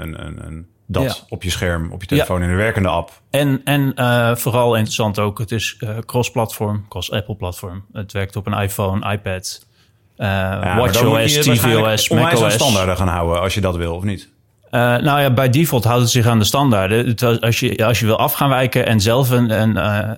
[0.00, 1.14] een, een, een dat Ja.
[1.28, 3.20] op je scherm, op je telefoon in een werkende app.
[3.30, 7.84] En, en eh, vooral interessant ook, het is eh, cross-platform, cross-Apple-platform.
[7.92, 9.66] Het werkt op een iPhone, iPad,
[10.16, 12.52] eh Ja, WatchOS, tvOS, macOS.
[12.54, 14.28] standaarden gaan houden als je dat wil, of niet?
[14.70, 17.16] Nou ja, bij default houdt het zich aan de standaarden.
[17.40, 19.76] Als je, als je wil af gaan wijken en zelf een, een,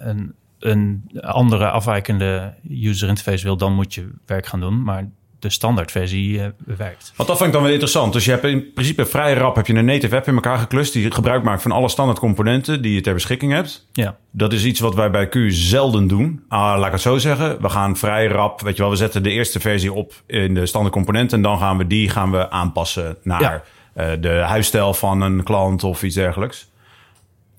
[0.09, 4.83] een, een andere afwijkende user interface wil, dan moet je werk gaan doen.
[4.83, 5.09] Maar
[5.43, 7.13] de standaardversie eh, werkt.
[7.17, 8.13] Want dat vind ik dan wel interessant.
[8.13, 10.93] Dus je hebt in principe vrij rap heb je een native app in elkaar geklust...
[10.93, 13.87] die gebruik maakt van alle standaard componenten die je ter beschikking hebt.
[13.93, 14.17] Ja.
[14.31, 16.45] Dat is iets wat wij bij Q zelden doen.
[16.49, 17.63] Ah, laat ik het zo zeggen.
[17.63, 20.67] We gaan vrij rap, weet je wel, we zetten de eerste versie op in de
[20.67, 21.37] standaard componenten...
[21.37, 23.63] en dan gaan we die gaan we aanpassen naar Ja.
[23.95, 26.71] eh, de huisstijl van een klant of iets dergelijks.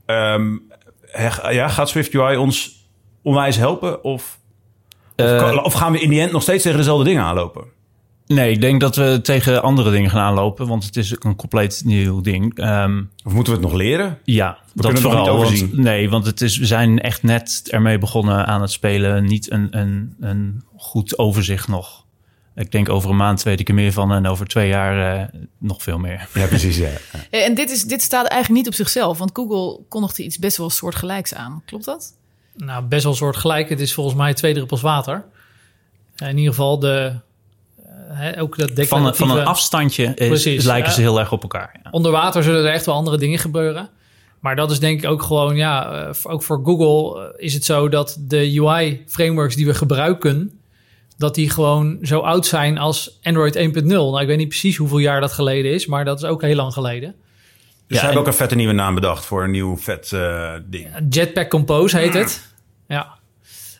[0.05, 2.85] He- ja, gaat Swift UI ons
[3.21, 4.03] onwijs helpen?
[4.03, 4.37] Of,
[5.17, 7.63] of, Eh, of gaan we in die end nog steeds tegen dezelfde dingen aanlopen?
[8.27, 11.81] Nee, ik denk dat we tegen andere dingen gaan aanlopen, want het is een compleet
[11.85, 12.57] nieuw ding.
[12.57, 14.19] Ehm, Of moeten we het nog leren?
[14.23, 15.23] ja, dat kunnen het nog vooral.
[15.23, 15.81] niet want- overzien.
[15.83, 19.25] nee, want het is, we zijn echt net ermee begonnen aan het spelen.
[19.25, 22.05] Niet een, een, een goed overzicht nog.
[22.55, 25.39] Ik denk over een maand weet ik er meer van en over twee jaar eh,
[25.57, 26.27] nog veel meer.
[26.33, 26.77] Ja, precies.
[26.77, 26.89] Ja.
[27.29, 30.69] En dit, is, dit staat eigenlijk niet op zichzelf, want Google kondigde iets best wel
[30.69, 31.61] soortgelijks aan.
[31.65, 32.13] Klopt dat?
[32.55, 33.69] Nou, best wel soortgelijk.
[33.69, 35.25] Het is volgens mij twee druppels water.
[36.15, 37.13] In ieder geval de...
[38.13, 40.95] eh, hè, ook dat Van, een- van een afstandje is, Precies, lijken ja.
[40.95, 41.79] ze heel erg op elkaar.
[41.83, 41.89] Ja.
[41.91, 43.89] Onder water zullen er echt wel andere dingen gebeuren.
[44.39, 47.65] Maar dat is denk ik ook gewoon, ja, eh, ook voor Google eh, is het
[47.65, 50.59] zo dat de UI-frameworks die we gebruiken,
[51.17, 53.83] dat die gewoon zo oud zijn als Android 1.0.
[54.11, 56.55] Nou, ik weet niet precies hoeveel jaar dat geleden is, maar dat is ook heel
[56.55, 57.09] lang geleden.
[57.09, 57.17] Dus
[57.87, 60.87] ze en- hebben ook een vette nieuwe naam bedacht voor een nieuw vet eh, ding.
[61.09, 62.53] Jetpack Compose heet het.
[62.87, 63.07] Ja.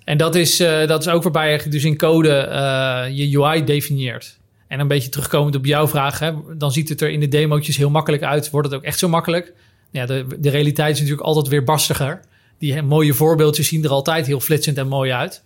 [0.05, 3.63] En dat is, eh, dat is ook waarbij je dus in code eh, je UI
[3.63, 4.37] definieert.
[4.67, 7.77] En een beetje terugkomend op jouw vraag, hè, dan ziet het er in de demo's
[7.77, 8.49] heel makkelijk uit.
[8.49, 9.53] Wordt het ook echt zo makkelijk?
[9.91, 12.19] Ja, de, de realiteit is natuurlijk altijd weer barstiger.
[12.57, 15.43] Die mooie voorbeeldjes zien er altijd heel flitsend en mooi uit.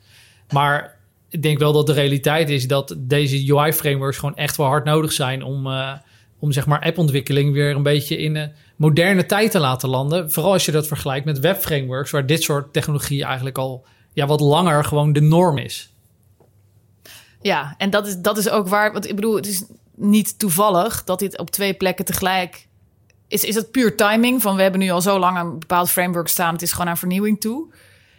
[0.52, 0.98] Maar
[1.30, 5.12] ik denk wel dat de realiteit is dat deze UI-frameworks gewoon echt wel hard nodig
[5.12, 5.94] zijn om, eh,
[6.40, 10.32] om zeg maar appontwikkeling weer een beetje in een moderne tijd te laten landen.
[10.32, 13.86] Vooral als je dat vergelijkt met webframeworks, waar dit soort technologie eigenlijk al
[14.18, 15.90] ja, wat langer gewoon de norm is.
[17.42, 18.94] Ja, en dat is, dat is ook waar.
[18.94, 19.64] Want ik bedoel, het is
[19.96, 22.68] niet toevallig dat dit op twee plekken tegelijk.
[23.28, 24.42] Is, is het puur timing?
[24.42, 26.54] Van we hebben nu al zo lang een bepaald framework staan.
[26.54, 27.74] Het is gewoon aan vernieuwing toe.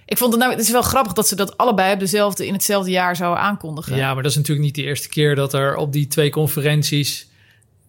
[0.06, 2.52] Ik vond het nou, het is wel grappig dat ze dat allebei op dezelfde, in
[2.52, 3.96] hetzelfde jaar zouden aankondigen.
[3.96, 7.28] Ja, maar dat is natuurlijk niet de eerste keer dat er op die twee conferenties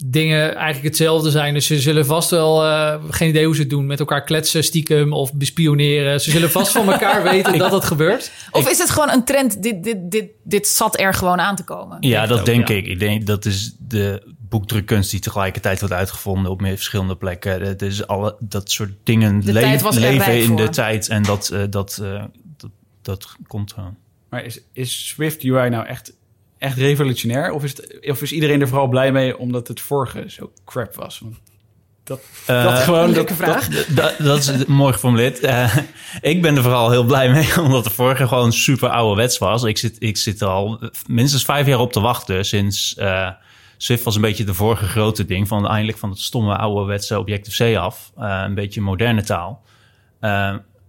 [0.06, 1.54] dingen eigenlijk hetzelfde zijn.
[1.54, 4.64] Dus ze zullen vast wel, eh, geen idee hoe ze het doen, met elkaar kletsen,
[4.64, 6.22] stiekem of bespioneren.
[6.22, 8.32] Ze zullen vast van elkaar weten dat dat gebeurt.
[8.52, 9.64] Of is het gewoon een trend?
[9.64, 11.98] Dit, dit, dit, dit zat er gewoon aan te komen.
[12.00, 12.76] Ja, dat ook, denk ja.
[12.76, 12.88] ik.
[12.88, 17.62] Ik denk dat is de boekdrukkunst die tegelijkertijd wordt uitgevonden op meer verschillende plekken.
[17.62, 22.00] Het is alle dat soort dingen le- leven in de tijd en dat, eh, dat,
[22.04, 22.24] eh,
[22.58, 22.70] dat,
[23.02, 23.96] dat komt gewoon.
[24.30, 26.14] Maar is, is Swift UI nou echt,
[26.60, 27.52] echt revolutionair?
[27.52, 30.96] Of is, het, of is iedereen er vooral blij mee omdat het vorige zo crap
[30.96, 31.20] was?
[31.20, 31.36] Want
[32.04, 33.10] dat, Eh, dat gewoon...
[33.12, 33.68] leuke dat, vraag.
[33.68, 35.40] dat- Dat, dat is mooi geformuleerd.
[35.40, 35.78] Eh,
[36.22, 39.64] ik ben er vooral heel blij mee, omdat de vorige gewoon super ouderwets was.
[39.64, 43.30] Ik zit, ik zit er al minstens vijf jaar op te wachten sinds eh,
[43.78, 47.76] Swift was een beetje de vorige grote ding van eindelijk van het stomme ouderwetse Objective-C
[47.78, 48.12] af.
[48.18, 49.64] Eh, een beetje moderne taal.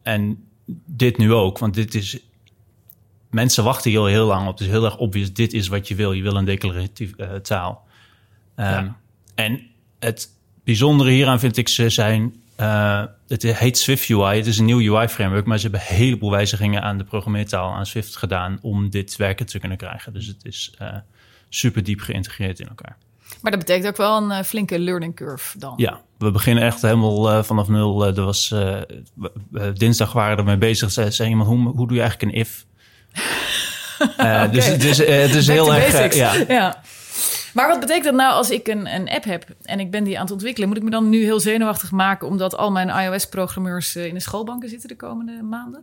[0.02, 0.44] En
[0.87, 2.18] dit nu ook, want dit is...
[3.30, 4.52] Mensen wachten hier al heel lang op.
[4.52, 6.12] Het is heel erg obvious, dit is wat je wil.
[6.12, 7.86] Je wil een declaratief eh, taal.
[8.54, 8.88] Ehm,
[9.34, 9.60] En
[9.98, 10.28] het
[10.64, 12.34] bijzondere hieraan vind ik ze zijn...
[12.56, 15.46] eh, het heet Swift UI, het is een nieuw UI-framework...
[15.46, 18.58] maar ze hebben een heleboel wijzigingen aan de programmeertaal aan Swift gedaan...
[18.62, 20.12] om dit werken te kunnen krijgen.
[20.12, 20.96] Dus het is eh,
[21.48, 22.96] super diep geïntegreerd in elkaar.
[23.42, 25.74] Maar dat betekent ook wel een flinke learning curve dan.
[25.76, 28.06] Ja, we beginnen echt helemaal vanaf nul.
[28.06, 28.54] Er was,
[29.74, 30.90] dinsdag waren we ermee bezig.
[30.90, 32.66] Zei, zei iemand, hoe, hoe doe je eigenlijk een if?
[34.16, 35.94] Eh, Dus het is, eh, het is Back heel erg...
[35.94, 36.35] eh, ja.
[36.55, 36.83] ja.
[37.55, 40.16] Maar wat betekent dat nou als ik een, een app heb en ik ben die
[40.16, 40.68] aan het ontwikkelen?
[40.68, 44.68] Moet ik me dan nu heel zenuwachtig maken omdat al mijn iOS-programmeurs in de schoolbanken
[44.68, 45.83] zitten de komende maanden?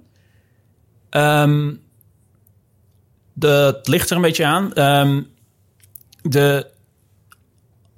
[1.10, 1.74] Ehm,
[3.40, 4.74] het ligt er een beetje aan.
[4.74, 5.22] Ehm,
[6.22, 6.68] de,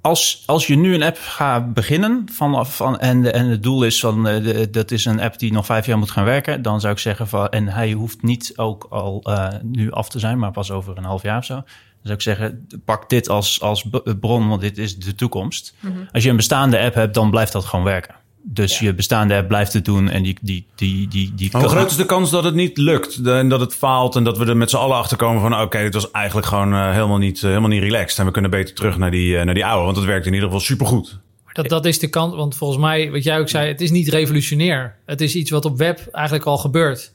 [0.00, 4.00] als, als je nu een app gaat beginnen vanaf van, en, en het doel is
[4.00, 6.80] van eh, de, dat is een app die nog vijf jaar moet gaan werken, dan
[6.80, 10.38] zou ik zeggen van en hij hoeft niet ook al eh, nu af te zijn,
[10.38, 11.54] maar pas over een half jaar of zo.
[11.54, 11.64] Dan
[12.02, 13.86] zou ik zeggen, pak dit als, als
[14.20, 15.74] bron, want dit is de toekomst.
[16.12, 18.14] Als je een bestaande app hebt, dan blijft dat gewoon werken.
[18.42, 21.90] Dus je bestaande app blijft het doen en die, die, die, die, die hoe groot
[21.90, 24.56] is de kans dat het niet lukt en dat het faalt en dat we er
[24.56, 27.42] met z'n allen achter komen van oké, dit was eigenlijk gewoon eh, helemaal, niet, eh,
[27.42, 29.96] helemaal niet relaxed en we kunnen beter terug naar die, eh, naar die oude, want
[29.96, 31.18] het werkt in ieder geval supergoed.
[31.52, 34.08] Dat, dat is de kant, want volgens mij, wat jij ook zei, het is niet
[34.08, 34.96] revolutionair.
[35.06, 37.12] Het is iets wat op web eigenlijk al gebeurt.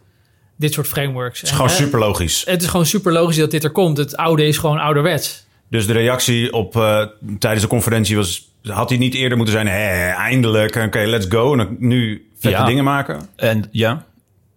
[0.57, 1.39] Dit soort frameworks.
[1.39, 2.43] Het is gewoon super logisch.
[2.45, 3.97] Het is gewoon super logisch dat dit er komt.
[3.97, 5.45] Het oude is gewoon ouderwets.
[5.69, 7.05] Dus de reactie op eh,
[7.39, 11.51] tijdens de conferentie was, had hij niet eerder moeten zijn, hé, eindelijk, oké, let's go.
[11.51, 12.65] En dan nu vette Ja.
[12.65, 13.29] dingen maken.
[13.35, 14.05] En ja,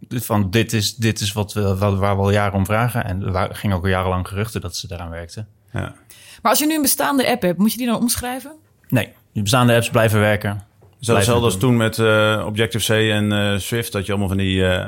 [0.09, 3.05] van dit is, dit is wat we, wat, waar we al jaren om vragen.
[3.05, 5.49] En er gingen ook al jarenlang geruchten dat ze daaraan werkten.
[5.73, 5.95] Ja.
[6.43, 8.53] Maar als je nu een bestaande app hebt, moet je die dan omschrijven?
[8.89, 10.63] Nee, de bestaande apps blijven werken.
[11.01, 14.37] Is dat hetzelfde als toen met eh, Objective-C en eh, Swift, dat je allemaal van
[14.37, 14.87] die, eh,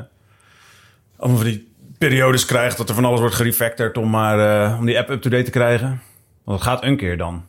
[1.17, 4.87] allemaal van die periodes krijgt dat er van alles wordt gerefactored om, maar, eh, om
[4.87, 6.01] die app up-to-date te krijgen?
[6.45, 7.45] Want het gaat een keer dan.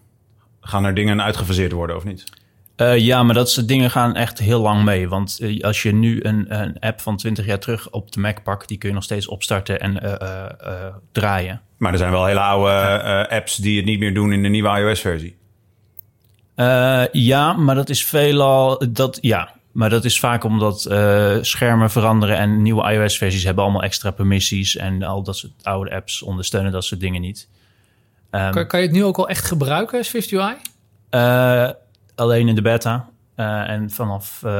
[0.61, 2.23] Gaan er dingen uitgefaseerd worden of niet?
[2.81, 5.09] Eh, ja, maar dat soort dingen gaan echt heel lang mee.
[5.09, 8.43] Want eh, als je nu een, een app van 20 jaar terug op de Mac
[8.43, 8.67] pakt...
[8.67, 11.61] die kun je nog steeds opstarten en eh, draaien.
[11.77, 14.79] Maar er zijn wel hele oude apps die het niet meer doen in de nieuwe
[14.79, 15.37] iOS-versie.
[17.11, 18.83] Ja, maar dat is veelal...
[18.89, 20.81] Dat, ja, maar dat is vaak omdat
[21.41, 22.37] schermen veranderen...
[22.37, 24.75] en nieuwe iOS-versies hebben allemaal extra permissies...
[24.75, 27.49] en al dat soort oude apps ondersteunen dat soort dingen niet.
[28.31, 30.55] Ehm, Kan, kan je het nu ook al echt gebruiken, Swift UI?
[31.09, 31.69] Eh,
[32.15, 33.09] alleen in de beta.
[33.35, 34.51] Eh, en vanaf eh,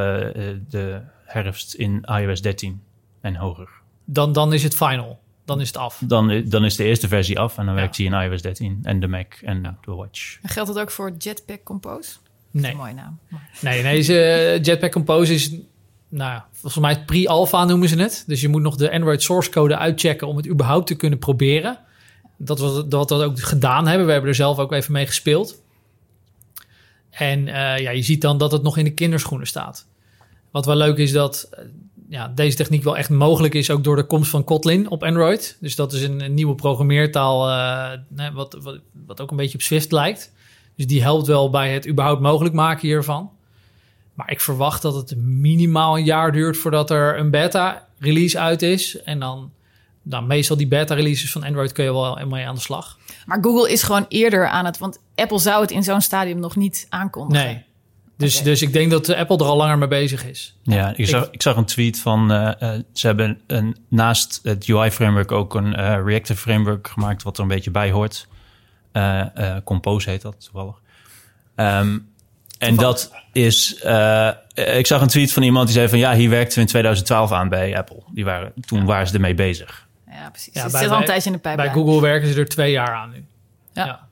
[0.69, 2.81] de herfst in iOS 13
[3.21, 3.69] en hoger.
[4.05, 5.19] Dan, dan is het final.
[5.45, 6.01] Dan is het af.
[6.05, 7.79] Dan, dan is de eerste versie af en dan Ja.
[7.79, 10.37] werkt hij in iOS 13 en de Mac en de Watch.
[10.41, 12.15] En geldt dat ook voor Jetpack Compose?
[12.51, 12.71] Nee.
[12.71, 13.19] Een mooie naam.
[13.29, 15.49] Maar- Nee, nee deze Jetpack Compose is,
[16.09, 18.23] nou ja, volgens mij pre-alpha noemen ze het.
[18.27, 21.79] Dus je moet nog de Android source code uitchecken om het überhaupt te kunnen proberen.
[22.43, 24.05] Dat we dat, dat ook gedaan hebben.
[24.05, 25.61] We hebben er zelf ook even mee gespeeld.
[27.09, 29.87] En eh, ja, je ziet dan dat het nog in de kinderschoenen staat.
[30.51, 31.63] Wat wel leuk is dat eh,
[32.09, 35.57] ja, deze techniek wel echt mogelijk is, ook door de komst van Kotlin op Android.
[35.59, 39.91] Dus dat is een, nieuwe programmeertaal, eh, wat, wat, wat ook een beetje op Swift
[39.91, 40.31] lijkt.
[40.75, 43.31] Dus die helpt wel bij het überhaupt mogelijk maken hiervan.
[44.13, 49.01] Maar ik verwacht dat het minimaal een jaar duurt voordat er een beta-release uit is.
[49.03, 49.51] En dan
[50.01, 52.97] nou, meestal die beta-releases van Android kun je wel mee aan de slag.
[53.25, 54.77] Maar Google is gewoon eerder aan het...
[54.77, 57.45] Want Apple zou het in zo'n stadium nog niet aankondigen.
[57.45, 57.63] Nee.
[58.17, 60.57] Dus, dus ik denk dat Apple er al langer mee bezig is.
[60.63, 62.31] Ja, ik zag, ik zag een tweet van...
[62.31, 67.23] eh, eh, ze hebben een, naast het UI-framework ook een eh, reactive framework gemaakt...
[67.23, 68.27] wat er een beetje bij hoort.
[68.91, 69.19] Eh,
[69.55, 70.75] eh, Compose heet dat toevallig.
[71.55, 71.97] Ehm,
[72.57, 73.75] en dat is...
[73.75, 75.99] eh, ik zag een tweet van iemand die zei van...
[75.99, 78.03] ja, hier werkten we in 2012 aan bij Apple.
[78.13, 79.87] Die waren, toen waren ze ermee bezig.
[80.21, 80.53] Ja, precies.
[80.53, 81.73] Ja, het zit al een tijdje in de pijplijn.
[81.73, 83.25] Bij Google werken ze er twee jaar aan nu.
[83.73, 84.07] Ja.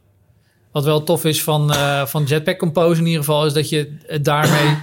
[0.71, 3.45] Wat wel tof is van, eh, van Jetpack Compose in ieder geval...
[3.45, 4.77] is dat je het daarmee...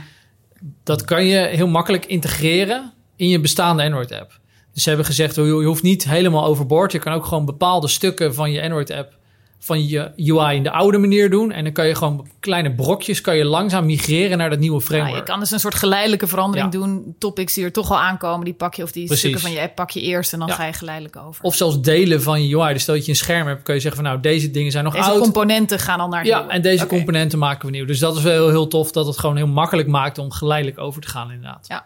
[0.83, 4.41] dat kan je heel makkelijk integreren in je bestaande Android-app.
[4.73, 6.93] Dus ze hebben gezegd, je hoeft niet helemaal overboord.
[6.93, 9.15] Je kan ook gewoon bepaalde stukken van je Android-app...
[9.59, 11.53] van je UI in de oude manier doen.
[11.53, 13.21] En dan kan je gewoon kleine brokjes...
[13.21, 15.17] kan je langzaam migreren naar dat nieuwe framework.
[15.17, 16.79] je kan dus een soort geleidelijke verandering Ja.
[16.79, 17.15] doen.
[17.19, 18.83] Topics die er toch al aankomen, die pak je.
[18.83, 19.23] Of die Precies.
[19.23, 20.55] stukken van je app pak je eerst en dan Ja.
[20.55, 21.45] ga je geleidelijk over.
[21.45, 22.73] Of zelfs delen van je UI.
[22.73, 24.11] Dus stel dat je een scherm hebt, kun je zeggen van...
[24.11, 25.21] nou, deze dingen zijn nog Deze oud.
[25.21, 26.53] componenten gaan al naar Ja, nieuwe.
[26.53, 27.85] en deze componenten maken we nieuw.
[27.87, 30.79] Dus dat is wel heel, heel tof dat het gewoon heel makkelijk maakt om geleidelijk
[30.79, 31.83] over te gaan inderdaad.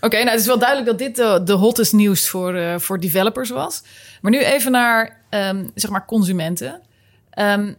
[0.00, 3.00] Oké, nou het is wel duidelijk dat dit de, de hottest nieuws voor, eh, voor
[3.00, 3.82] developers was.
[4.20, 6.80] Maar nu even naar ehm, zeg maar consumenten.
[7.32, 7.72] Ehm,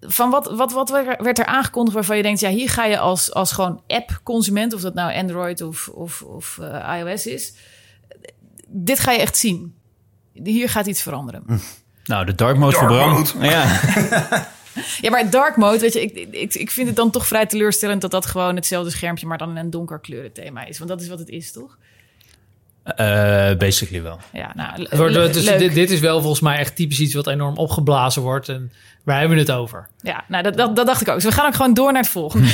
[0.00, 3.32] van wat, wat, wat werd er aangekondigd waarvan je denkt, ja, hier ga je als,
[3.32, 7.54] als gewoon app-consument, of dat nou Android of, of, of eh, iOS is,
[8.66, 9.74] dit ga je echt zien.
[10.32, 11.44] Hier gaat iets veranderen.
[12.04, 13.30] Nou, de dark mode Dark mode.
[13.48, 13.80] Ja.
[15.00, 18.00] Ja, maar dark mode, weet je, ik, ik, ik vind het dan toch vrij teleurstellend
[18.00, 20.78] dat dat gewoon hetzelfde schermpje, maar dan in een donker kleurenthema is.
[20.78, 21.78] Want dat is wat het is, toch?
[22.86, 24.18] Eh, basically wel.
[24.32, 25.58] Ja, nou, wordt- le- dus leuk.
[25.58, 28.48] dit, dit is wel volgens mij echt typisch iets wat enorm opgeblazen wordt.
[28.48, 28.72] En
[29.04, 29.88] waar hebben we het over?
[30.00, 31.14] Ja, nou, dat, dat, dat dacht ik ook.
[31.14, 32.48] Dus we gaan ook gewoon door naar het volgende.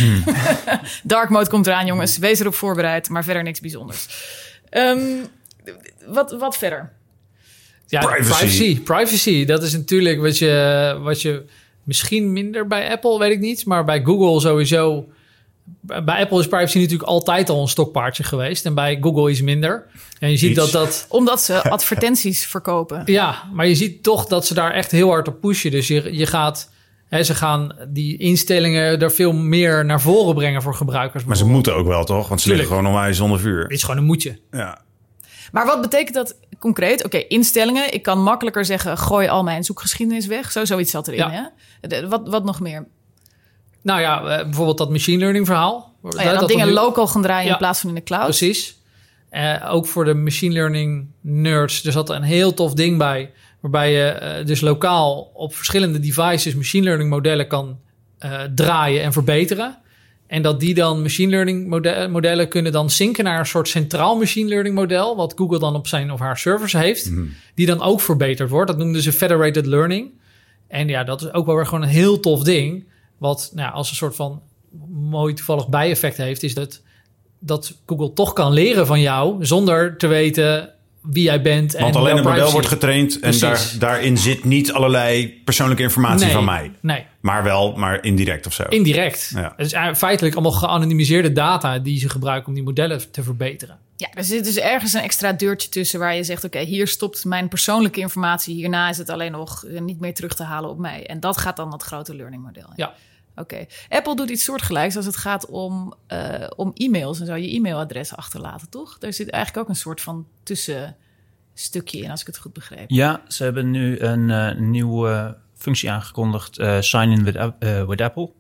[1.02, 2.18] Dark mode komt eraan, jongens.
[2.18, 4.06] Wees erop voorbereid, maar verder niks bijzonders.
[4.70, 4.98] Ehm,
[6.06, 6.92] wat, wat verder?
[7.86, 8.38] Ja, Privacy.
[8.38, 8.80] privacy.
[8.80, 11.44] Privacy, dat is natuurlijk wat je, wat je
[11.84, 13.66] misschien minder bij Apple, weet ik niet.
[13.66, 15.08] Maar bij Google sowieso.
[15.80, 18.66] Bij Apple is privacy natuurlijk altijd al een stokpaardje geweest.
[18.66, 19.86] En bij Google iets minder.
[20.18, 20.58] En je ziet Iets.
[20.58, 21.06] dat dat...
[21.08, 23.02] Omdat ze advertenties verkopen.
[23.04, 25.70] Ja, maar je ziet toch dat ze daar echt heel hard op pushen.
[25.70, 26.70] Dus je, je gaat...
[27.08, 31.24] Hè, ze gaan die instellingen er veel meer naar voren brengen voor gebruikers.
[31.24, 32.28] Maar ze moeten ook wel, toch?
[32.28, 33.70] Want ze liggen gewoon onwijs onder Het vuur.
[33.70, 34.38] is gewoon een moetje.
[34.50, 34.80] Ja.
[35.52, 37.04] Maar wat betekent dat concreet?
[37.04, 37.92] Oké, instellingen.
[37.94, 40.52] Ik kan makkelijker zeggen, gooi al mijn zoekgeschiedenis weg.
[40.52, 41.30] Zo, zoiets zat erin, Ja.
[41.80, 41.88] hè?
[41.88, 42.86] De- wat, wat nog meer?
[43.82, 45.94] Nou ja, eh, bijvoorbeeld dat machine learning verhaal.
[46.02, 47.52] Oh ja, dat, dat dingen nu- local gaan draaien Ja.
[47.52, 48.24] in plaats van in de cloud.
[48.24, 48.80] Precies.
[49.30, 51.84] Eh, ook voor de machine learning nerds.
[51.84, 53.30] Er zat een heel tof ding bij.
[53.60, 57.78] Waarbij je eh, dus lokaal op verschillende devices machine learning modellen kan
[58.18, 59.76] eh, draaien en verbeteren.
[60.26, 64.16] En dat die dan machine learning mode- modellen kunnen dan zinken naar een soort centraal
[64.18, 65.16] machine learning model.
[65.16, 67.10] Wat Google dan op zijn of haar servers heeft.
[67.54, 68.70] Die dan ook verbeterd wordt.
[68.70, 70.10] Dat noemden ze federated learning.
[70.68, 72.84] En ja, dat is ook wel weer gewoon een heel tof ding.
[73.22, 74.42] Wat nou, ja, als een soort van
[74.90, 76.80] mooi toevallig bijeffect heeft, is dat,
[77.38, 80.70] dat Google toch kan leren van jou zonder te weten
[81.02, 81.72] wie jij bent.
[81.72, 86.24] Want en alleen het model wordt getraind en daar, daarin zit niet allerlei persoonlijke informatie
[86.24, 86.70] Nee, van mij.
[86.80, 88.62] Nee, Maar wel, maar indirect of zo.
[88.62, 89.32] indirect.
[89.34, 89.52] Ja.
[89.56, 93.78] Het is feitelijk allemaal geanonimiseerde data die ze gebruiken om die modellen te verbeteren.
[93.96, 97.24] Ja, er zit dus ergens een extra deurtje tussen waar je zegt: Oké, hier stopt
[97.24, 98.54] mijn persoonlijke informatie.
[98.54, 101.06] Hierna is het alleen nog eh, niet meer terug te halen op mij.
[101.06, 102.62] En dat gaat dan dat grote learning model.
[102.66, 102.72] in.
[102.76, 102.94] Ja.
[103.36, 103.66] Oké.
[103.88, 108.16] Apple doet iets soortgelijks als het gaat om, eh, om e-mails en zo, je e-mailadres
[108.16, 108.98] achterlaten, toch?
[108.98, 112.90] Daar zit eigenlijk ook een soort van tussenstukje in, als ik het goed begreep.
[112.90, 117.38] Ja, ze hebben nu een eh, nieuwe functie aangekondigd, eh, Sign in with,
[117.86, 118.30] with Apple.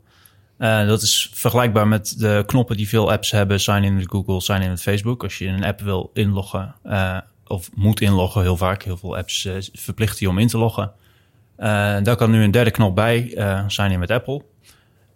[0.86, 4.60] Dat is vergelijkbaar met de knoppen die veel apps hebben, Sign in with Google, Sign
[4.60, 5.22] in with Facebook.
[5.22, 6.74] Als je in een app wil inloggen,
[7.46, 10.92] of moet inloggen heel vaak, heel veel apps verplichten je om in te loggen.
[12.02, 13.34] Daar kan nu een derde knop bij,
[13.66, 14.42] Sign in with Apple.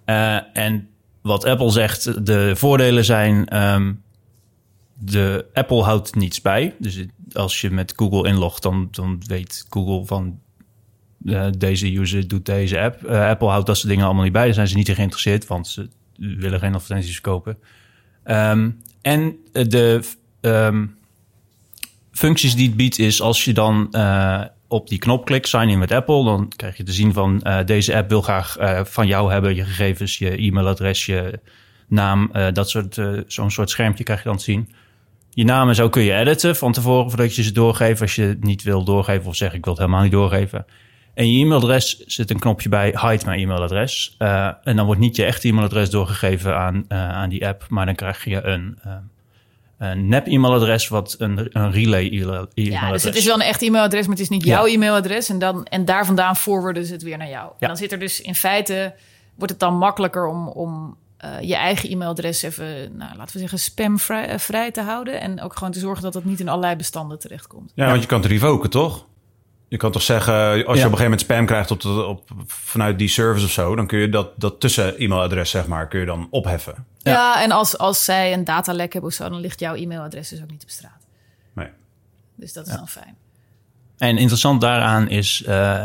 [0.07, 0.88] Eh, en
[1.23, 3.49] wat Apple zegt, de voordelen zijn...
[3.49, 3.92] ehm,
[4.99, 6.75] de Apple houdt niets bij.
[6.79, 10.40] Dus als je met Google inlogt, dan, dan weet Google van
[11.25, 13.05] eh, deze user doet deze app.
[13.05, 14.45] Eh, Apple houdt dat soort dingen allemaal niet bij.
[14.45, 17.59] Daar zijn ze niet in geïnteresseerd, want ze willen geen advertenties verkopen.
[18.23, 18.71] Ehm,
[19.03, 20.01] en de
[20.40, 20.87] ehm,
[22.12, 23.88] functies die het biedt is als je dan
[24.69, 27.65] op die knop klikt, sign in met Apple, dan krijg je te zien van eh,
[27.65, 31.41] deze app wil graag eh, van jou hebben je gegevens, je e-mailadres, je
[31.89, 34.73] naam, eh, dat soort, zo'n soort schermpje krijg je dan te zien.
[35.31, 38.01] Je naam en zo kun je editen van tevoren voordat je ze doorgeeft.
[38.01, 40.67] Als je het niet wil doorgeven of zeg ik wil het helemaal niet doorgeven.
[41.15, 44.15] En je e-mailadres zit een knopje bij hide mijn e-mailadres.
[44.63, 48.25] En dan wordt niet je echte e-mailadres doorgegeven aan, aan die app, maar dan krijg
[48.25, 48.79] je een,
[49.79, 52.69] een nep-e-mailadres wat een, een relay-e-mailadres.
[52.71, 54.51] Ja, dus het is wel een echt e-mailadres, maar het is niet Ja.
[54.55, 55.29] jouw e-mailadres.
[55.29, 57.45] En, dan, en daar vandaan forwarden ze het weer naar jou.
[57.47, 57.55] Ja.
[57.59, 58.95] En dan zit er dus in feite,
[59.35, 63.59] wordt het dan makkelijker om, om eh, je eigen e-mailadres even, nou, laten we zeggen,
[63.59, 65.21] spamvrij eh, vrij te houden.
[65.21, 67.73] En ook gewoon te zorgen dat het niet in allerlei bestanden terechtkomt.
[67.75, 69.07] Ja, want je kan het revoken, toch?
[69.69, 72.31] Je kan toch zeggen, als je op een gegeven moment spam krijgt op de, op,
[72.47, 76.07] vanuit die service of zo, dan kun je dat, dat tussen-e-mailadres, zeg maar, kun je
[76.07, 76.87] dan opheffen.
[76.99, 80.43] Ja, en als, als zij een datalek hebben of zo, dan ligt jouw e-mailadres dus
[80.43, 81.07] ook niet op straat.
[81.53, 81.69] Nee.
[82.35, 83.17] Dus dat is dan fijn.
[83.99, 85.85] En interessant daaraan is eh,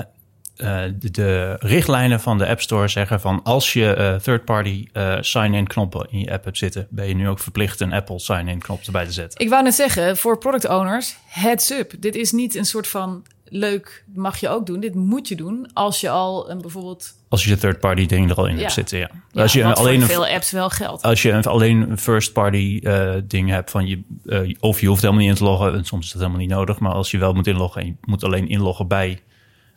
[0.62, 5.18] eh, de, de richtlijnen van de App Store zeggen van als je eh, third-party eh,
[5.22, 8.60] sign-in knoppen in je app hebt zitten, ben je nu ook verplicht een Apple sign-in
[8.60, 9.40] knop erbij te zetten.
[9.40, 11.94] Ik wou net zeggen, voor product owners, heads up.
[12.00, 14.80] Dit is niet een soort van leuk, mag je ook doen.
[14.80, 17.14] Dit moet je doen als je al een bijvoorbeeld...
[17.30, 18.60] Als je je third-party ding er al in Ja.
[18.62, 19.10] hebt zitten, ja.
[19.32, 21.04] Ja, als je alleen een, veel apps wel geldt.
[21.04, 25.02] als je een- alleen een first-party eh, ding hebt van je, eh, of je hoeft
[25.02, 27.18] helemaal niet in te loggen, en soms is dat helemaal niet nodig, maar als je
[27.18, 29.22] wel moet inloggen en je moet alleen inloggen bij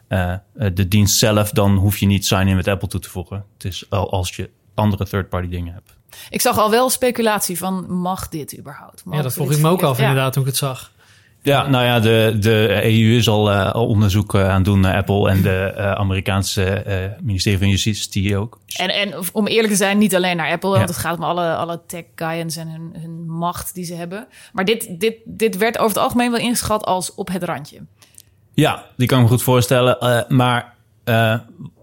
[0.08, 0.34] eh,
[0.74, 3.44] de dienst zelf, dan hoef je niet sign-in met Apple toe te voegen.
[3.54, 5.92] Het is al als je andere third-party dingen hebt.
[6.30, 9.04] Ik zag al wel speculatie van, mag dit überhaupt?
[9.04, 9.96] Mag Ja, dat vroeg ik me ook af?
[9.98, 10.02] Ja.
[10.08, 10.92] inderdaad toen ik het zag.
[11.44, 14.96] Ja, nou ja, de, de EU is al, eh, onderzoek eh, aan het doen naar
[14.96, 16.84] Apple en de eh, Amerikaanse
[17.22, 18.58] ministerie van Justitie ook.
[18.76, 21.54] En, en om eerlijk te zijn, niet alleen naar Apple, want het gaat om alle,
[21.54, 24.26] alle tech giants en hun, hun macht die ze hebben.
[24.52, 27.78] Maar dit, dit, dit werd over het algemeen wel ingeschat als op het randje.
[28.54, 30.24] Ja, die kan ik me goed voorstellen.
[30.28, 30.74] Maar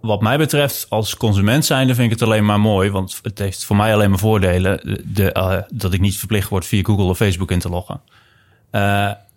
[0.01, 2.89] wat mij betreft, als consument zijnde vind ik het alleen maar mooi.
[2.89, 5.01] Want het heeft voor mij alleen maar voordelen.
[5.05, 8.01] De, dat ik niet verplicht word via Google of Facebook in te loggen.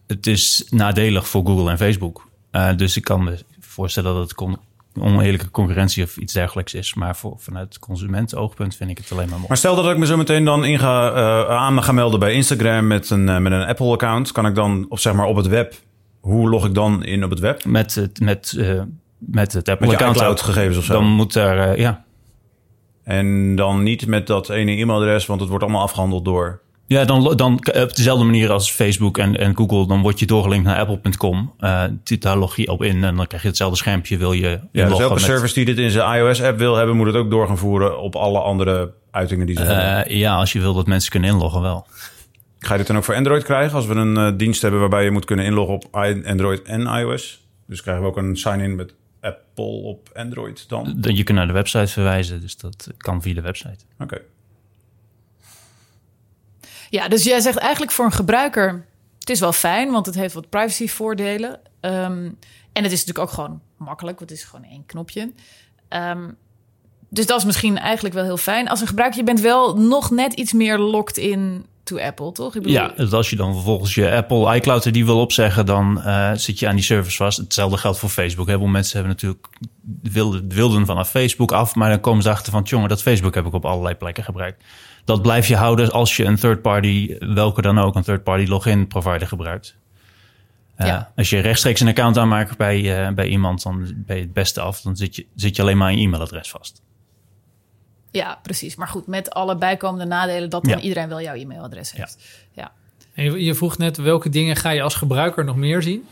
[0.06, 2.28] Het is nadelig voor Google en Facebook.
[2.50, 4.58] Eh, dus ik kan me voorstellen dat het con-
[5.00, 6.94] oneerlijke concurrentie of iets dergelijks is.
[6.94, 9.48] Maar voor, vanuit consumentenoogpunt vind ik het alleen maar mooi.
[9.48, 12.32] Maar stel dat ik me zo meteen dan in ga, eh, aan ga melden bij
[12.32, 14.32] Instagram met een, eh, met een Apple-account.
[14.32, 15.74] Kan ik dan, of zeg maar op het web,
[16.20, 17.64] hoe log ik dan in op het web?
[17.64, 18.82] Met het, met, eh,
[19.18, 20.16] met het Apple-account.
[20.16, 20.92] iCloud-gegevens of zo?
[20.92, 22.04] Dan moet eh, ja,
[23.02, 26.60] En dan niet met dat ene e-mailadres, want het wordt allemaal afgehandeld door...
[26.86, 30.66] Ja, dan, dan op dezelfde manier als Facebook en, en Google, dan word je doorgelinkt
[30.66, 31.52] naar apple.com.
[31.58, 31.84] Eh,
[32.18, 34.16] daar log je op in en dan krijg je hetzelfde schermpje.
[34.16, 37.06] Wil je Ja, dus elke met- service die dit in zijn iOS-app wil hebben, moet
[37.06, 40.06] het ook door gaan voeren op alle andere uitingen die ze hebben.
[40.06, 41.86] Eh, ja, als je wil dat mensen kunnen inloggen, wel.
[42.58, 43.76] Ga je dit dan ook voor Android krijgen?
[43.76, 45.88] Als we een eh, dienst hebben waarbij je moet kunnen inloggen op
[46.26, 47.46] Android en iOS.
[47.66, 50.96] Dus krijgen we ook een sign-in met Apple op Android dan?
[51.00, 53.84] Je kunt naar de website verwijzen, dus dat kan via de website.
[53.98, 54.18] Oké.
[56.94, 58.86] Ja, dus jij zegt eigenlijk voor een gebruiker,
[59.18, 61.60] het is wel fijn, want het heeft wat privacyvoordelen.
[61.80, 62.28] Ehm
[62.74, 65.32] en het is natuurlijk ook gewoon makkelijk, want het is gewoon één knopje.
[65.88, 66.28] Ehm,
[67.08, 68.68] dus dat is misschien eigenlijk wel heel fijn.
[68.68, 72.54] Als een gebruiker, je bent wel nog net iets meer locked in to Apple, toch?
[72.54, 75.66] Ik bedoel, Ja, dus als je dan vervolgens je Apple iCloud er die wil opzeggen,
[75.66, 77.38] dan eh, zit je aan die service vast.
[77.38, 78.46] Hetzelfde geldt voor Facebook.
[78.46, 79.46] Heel veel mensen hebben natuurlijk
[80.02, 83.46] wilden, wilden vanaf Facebook af, maar dan komen ze achter van, jongen, dat Facebook heb
[83.46, 84.64] ik op allerlei plekken gebruikt.
[85.04, 88.44] Dat blijf je houden als je een third party, welke dan ook, een third party
[88.50, 89.76] login provider gebruikt.
[90.76, 91.12] Eh, Ja.
[91.16, 94.60] Als je rechtstreeks een account aanmaakt bij, eh, bij iemand, dan ben je het beste
[94.60, 94.80] af.
[94.80, 96.82] Dan zit je, zit je alleen maar je e-mailadres vast.
[98.10, 98.74] Ja, precies.
[98.76, 100.80] Maar goed, met alle bijkomende nadelen dat dan Ja.
[100.80, 102.18] iedereen wel jouw e-mailadres heeft.
[102.52, 102.72] Ja.
[103.14, 106.06] En je, je vroeg net welke dingen ga je als gebruiker nog meer zien.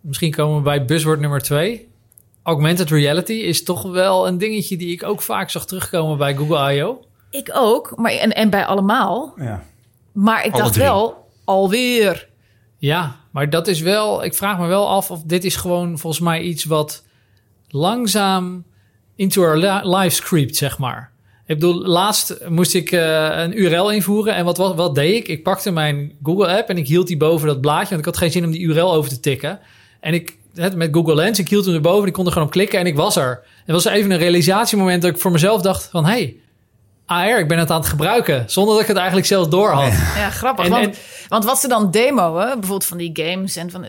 [0.00, 1.88] Misschien komen we bij buzzword nummer twee.
[2.42, 6.74] Augmented reality is toch wel een dingetje die ik ook vaak zag terugkomen bij Google
[6.74, 7.04] I.O.
[7.30, 9.34] Ik ook, maar en, en bij allemaal.
[9.36, 9.62] Ja.
[10.12, 10.84] Maar ik Alle dacht drie.
[10.84, 12.28] wel, alweer.
[12.78, 14.24] Ja, maar dat is wel.
[14.24, 17.02] Ik vraag me wel af of dit is gewoon volgens mij iets wat
[17.68, 18.64] langzaam
[19.16, 21.10] into our li- lives creept, zeg maar.
[21.46, 25.28] Ik bedoel, laatst moest ik eh, een URL invoeren en wat, wat, wat deed ik?
[25.28, 28.30] Ik pakte mijn Google-app en ik hield die boven dat blaadje, want ik had geen
[28.30, 29.58] zin om die URL over te tikken.
[30.00, 32.52] En ik, het, met Google Lens, ik hield hem erboven, ik kon er gewoon op
[32.52, 33.42] klikken en ik was er.
[33.64, 36.36] Het was even een realisatiemoment dat ik voor mezelf dacht van, hey,
[37.10, 39.92] AR, ik ben het aan het gebruiken, zonder dat ik het eigenlijk zelf door had.
[40.16, 40.64] Ja, grappig.
[40.64, 40.94] En- want, en-
[41.28, 43.86] want wat ze dan demoen, bijvoorbeeld van die games en van...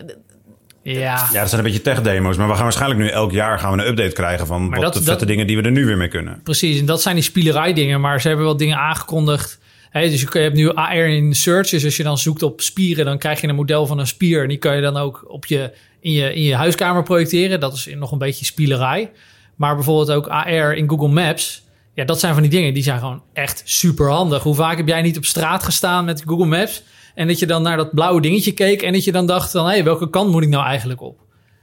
[0.84, 2.36] Ja, ja, dat zijn een beetje tech-demo's.
[2.36, 4.82] Maar we gaan waarschijnlijk nu elk jaar gaan we een update krijgen van Maar wat
[4.82, 6.40] dat- de vette dat- dingen die we er nu weer mee kunnen.
[6.42, 9.58] Precies, en dat zijn die spielerij dingen, maar ze hebben wel dingen aangekondigd.
[9.90, 12.60] Hè, dus je, je hebt nu AR in search, dus als je dan zoekt op
[12.60, 14.42] spieren, dan krijg je een model van een spier.
[14.42, 17.60] En die kan je dan ook op je, in, je, in je huiskamer projecteren.
[17.60, 19.10] Dat is nog een beetje spielerij.
[19.56, 21.61] Maar bijvoorbeeld ook AR in Google Maps.
[21.94, 24.42] Ja, dat zijn van die dingen, die zijn gewoon echt super handig.
[24.42, 26.82] Hoe vaak heb jij niet op straat gestaan met Google Maps?
[27.14, 29.68] En dat je dan naar dat blauwe dingetje keek en dat je dan dacht van...
[29.68, 31.20] hé, welke kant moet ik nou eigenlijk op?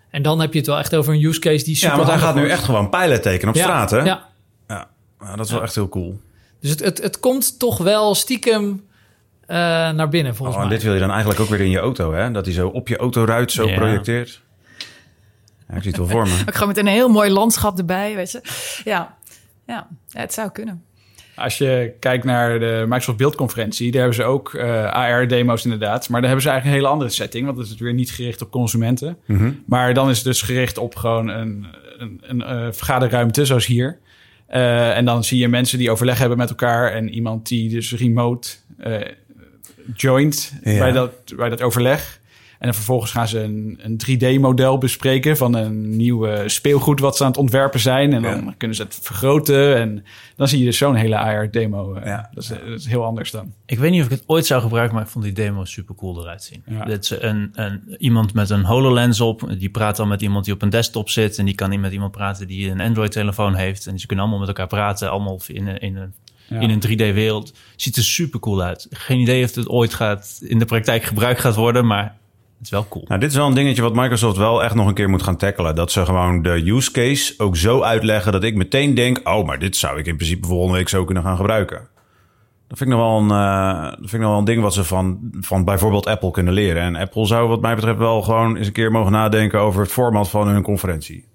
[0.10, 2.10] En dan heb je het wel echt over een use case die super Ja, want
[2.10, 3.98] hij gaat nu echt gewoon pijlen tekenen op Ja, straat, hè?
[3.98, 4.28] Ja,
[4.68, 4.88] Ja.
[5.22, 6.20] Ja, dat is wel echt heel cool.
[6.62, 8.84] Dus het, het, het komt toch wel stiekem
[9.46, 9.58] eh,
[9.90, 10.74] naar binnen, volgens Oh, mij.
[10.74, 12.32] dit wil je dan eigenlijk ook weer in je auto, hè?
[12.32, 13.76] Dat hij zo op je autoruit zo Ja.
[13.76, 14.42] projecteert.
[15.70, 16.34] Ja, ik zie het wel voor me.
[16.48, 18.42] Ook gewoon met een heel mooi landschap erbij, weet je.
[18.84, 19.18] Ja,
[19.70, 19.88] ja.
[20.12, 20.84] het zou kunnen.
[21.36, 26.10] Als je kijkt naar de Microsoft Beeldconferentie, daar hebben ze ook eh, AR-demo's inderdaad.
[26.10, 28.42] Maar daar hebben ze eigenlijk een hele andere setting, want het is weer niet gericht
[28.42, 29.18] op consumenten.
[29.26, 29.52] Mhm.
[29.66, 31.66] Maar dan is het dus gericht op gewoon een,
[31.98, 34.00] een, een eh, vergaderruimte, zoals hier.
[34.48, 37.94] Eh, en dan zie je mensen die overleg hebben met elkaar en iemand die dus
[37.94, 39.02] remote eh
[39.96, 40.80] joint Ja.
[40.80, 42.19] bij, dat, bij dat overleg.
[42.60, 47.24] En dan vervolgens gaan ze een, een 3D-model bespreken van een nieuw speelgoed wat ze
[47.24, 48.14] aan het ontwerpen zijn.
[48.14, 48.54] En dan Ja.
[48.58, 49.76] kunnen ze het vergroten.
[49.78, 50.06] En
[50.36, 51.94] dan zie je dus zo'n hele AR-demo.
[51.94, 52.30] eh, Ja.
[52.34, 53.54] dat, is, dat is heel anders dan.
[53.66, 55.96] Ik weet niet of ik het ooit zou gebruiken, maar ik vond die demo super
[55.96, 56.64] cool eruit zien.
[56.66, 56.86] Ja.
[56.86, 60.54] Dat is een, een, iemand met een HoloLens op, die praat dan met iemand die
[60.54, 61.38] op een desktop zit.
[61.38, 63.88] En die kan niet met iemand praten die een Android-telefoon heeft.
[63.88, 66.14] En ze kunnen allemaal met elkaar praten, allemaal in een, in een,
[66.48, 66.60] Ja.
[66.60, 67.54] in een 3D-wereld.
[67.76, 68.88] Ziet er super cool uit.
[68.90, 72.18] Geen idee of het ooit gaat, in de praktijk gebruikt gaat worden, maar
[72.60, 73.06] het is wel cool.
[73.08, 75.38] Nou, dit is wel een dingetje wat Microsoft wel echt nog een keer moet gaan
[75.38, 75.76] tackelen.
[75.76, 79.22] Dat ze gewoon de use case ook zo uitleggen dat ik meteen denk...
[79.24, 81.88] oh, maar dit zou ik in principe volgende week zo kunnen gaan gebruiken.
[82.68, 84.74] Dat vind ik nog wel een, eh, dat vind ik nog wel een ding wat
[84.74, 86.82] ze van, van bijvoorbeeld Apple kunnen leren.
[86.82, 89.60] En Apple zou wat mij betreft wel gewoon eens een keer mogen nadenken...
[89.60, 91.28] over het format van hun conferentie.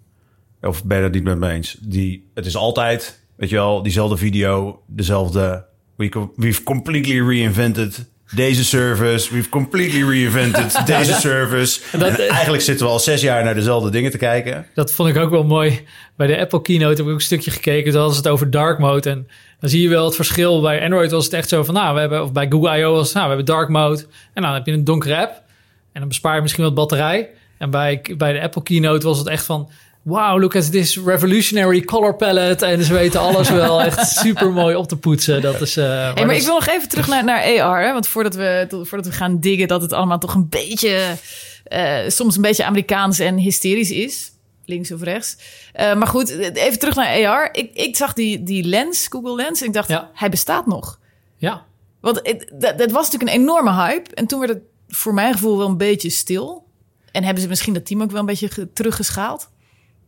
[0.60, 1.78] Of ben je dat niet met me eens?
[1.80, 5.66] Die, het is altijd, weet je wel, diezelfde video, dezelfde...
[5.96, 9.34] We, we've completely reinvented deze service.
[9.34, 11.80] We've completely reinvented deze service.
[11.98, 14.66] Dat- En eigenlijk zitten we al zes jaar naar dezelfde dingen te kijken.
[14.74, 15.80] Dat vond ik ook wel mooi.
[16.16, 17.84] Bij de Apple Keynote heb ik ook een stukje gekeken.
[17.90, 19.10] Toen hadden ze het over dark mode.
[19.10, 19.28] En
[19.60, 20.60] dan zie je wel het verschil.
[20.60, 21.74] Bij Android was het echt zo van...
[21.74, 22.92] Nou, we hebben, of bij Google I.O.
[22.92, 23.14] was het...
[23.14, 24.06] Nou, we hebben dark mode.
[24.34, 25.42] En dan heb je een donkere app.
[25.92, 27.28] En dan bespaar je misschien wat batterij.
[27.58, 29.70] En bij, bij de Apple Keynote was het echt van...
[30.04, 32.66] Wow, look at this revolutionary color palette.
[32.66, 35.42] En ze weten alles wel echt super mooi op te poetsen.
[35.42, 35.76] Dat is...
[35.76, 37.82] eh, Hey, dat maar ik is- wil nog even terug naar, naar AR.
[37.86, 37.92] Hè?
[37.92, 41.14] Want voordat we, voordat we gaan diggen dat het allemaal toch een beetje...
[41.64, 44.32] eh, soms een beetje Amerikaans en hysterisch is.
[44.64, 45.36] Links of rechts.
[45.72, 47.48] Eh, maar goed, even terug naar AR.
[47.52, 49.60] Ik, ik zag die, die lens, Google Lens.
[49.60, 50.10] En ik dacht, Ja.
[50.14, 50.98] hij bestaat nog.
[51.36, 51.64] Ja,
[52.00, 54.14] Want het, dat, dat was natuurlijk een enorme hype.
[54.14, 56.64] En toen werd het voor mijn gevoel wel een beetje stil.
[57.12, 59.50] En hebben ze misschien dat team ook wel een beetje ge- teruggeschaald.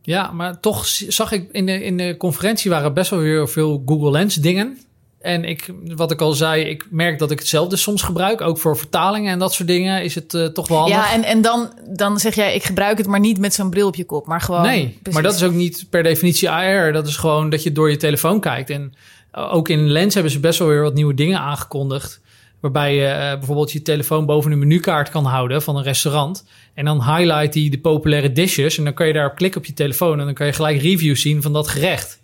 [0.07, 3.83] Ja, maar toch zag ik in de, in de conferentie waren best wel weer veel
[3.85, 4.77] Google Lens dingen.
[5.19, 8.41] En ik, wat ik al zei, ik merk dat ik hetzelfde soms gebruik.
[8.41, 10.97] Ook voor vertalingen en dat soort dingen is het eh, toch wel handig.
[10.97, 13.87] Ja, en, en dan, dan zeg jij, ik gebruik het maar niet met zo'n bril
[13.87, 14.25] op je kop.
[14.27, 14.61] Maar gewoon...
[14.61, 15.13] nee, precies.
[15.13, 16.91] maar dat is ook niet per definitie AR.
[16.93, 18.69] Dat is gewoon dat je door je telefoon kijkt.
[18.69, 18.93] En
[19.31, 22.21] eh, ook in Lens hebben ze best wel weer wat nieuwe dingen aangekondigd.
[22.59, 26.45] Waarbij je eh, bijvoorbeeld je telefoon boven een menukaart kan houden van een restaurant.
[26.73, 28.77] En dan highlight die de populaire dishes.
[28.77, 30.19] En dan kan je daarop klikken op je telefoon.
[30.19, 32.19] En dan kan je gelijk reviews zien van dat gerecht.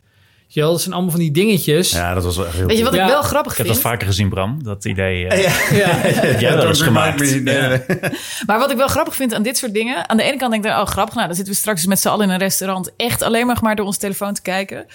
[0.48, 1.92] Je wel, dat zijn allemaal van die dingetjes.
[1.92, 3.68] Ja, dat was wel echt heel Weet je wat Ja, ik wel grappig Ik heb
[3.68, 3.82] vind?
[3.82, 4.64] dat vaker gezien, Bram.
[4.64, 5.44] Dat idee eh
[5.78, 5.90] Ja.
[6.28, 7.30] heb jij wel eens gemaakt.
[7.44, 7.82] Ja.
[8.48, 10.10] Maar wat ik wel grappig vind aan dit soort dingen...
[10.10, 11.88] Aan de ene kant denk ik, dan, oh grappig, nou dan zitten we straks eens
[11.90, 12.92] met z'n allen in een restaurant...
[12.98, 14.86] echt alleen maar, maar door onze telefoon te kijken.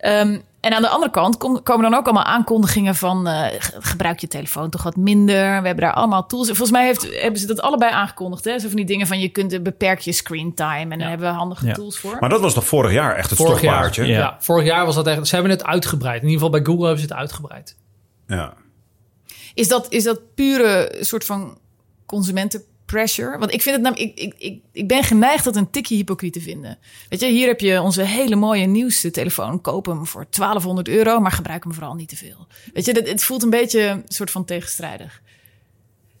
[0.00, 3.26] Ehm, en aan de andere kant kom- komen dan ook allemaal aankondigingen van...
[3.26, 5.36] eh, ge- gebruik je telefoon toch wat minder.
[5.60, 6.46] We hebben daar allemaal tools.
[6.46, 8.44] Volgens mij heeft, hebben ze dat allebei aangekondigd.
[8.44, 8.58] Hè?
[8.58, 10.92] Zo van die dingen van je kunt eh, beperk je screen time...
[10.92, 11.72] en daar hebben we handige Ja.
[11.74, 12.16] tools voor.
[12.20, 14.06] Maar dat was toch vorig jaar echt het Vorig jaar, stokpaardje?
[14.06, 14.18] ja.
[14.18, 14.36] Ja.
[14.40, 15.26] vorig jaar was dat echt.
[15.26, 16.22] Ze hebben het uitgebreid.
[16.22, 17.76] In ieder geval bij Google hebben ze het uitgebreid.
[18.26, 18.52] Ja.
[19.54, 21.58] Is dat, is dat pure soort van
[22.90, 23.38] consumentenpressure?
[23.38, 26.40] Want ik vind het namelijk, ik, ik, ik, ben geneigd dat een tikje hypocriet te
[26.40, 26.78] vinden.
[27.08, 29.60] Weet je, hier heb je onze hele mooie nieuwste telefoon.
[29.60, 32.46] Koop hem voor 1200 euro, maar gebruik hem vooral niet te veel.
[32.72, 35.22] Weet je, dat, het voelt een beetje een soort van tegenstrijdig.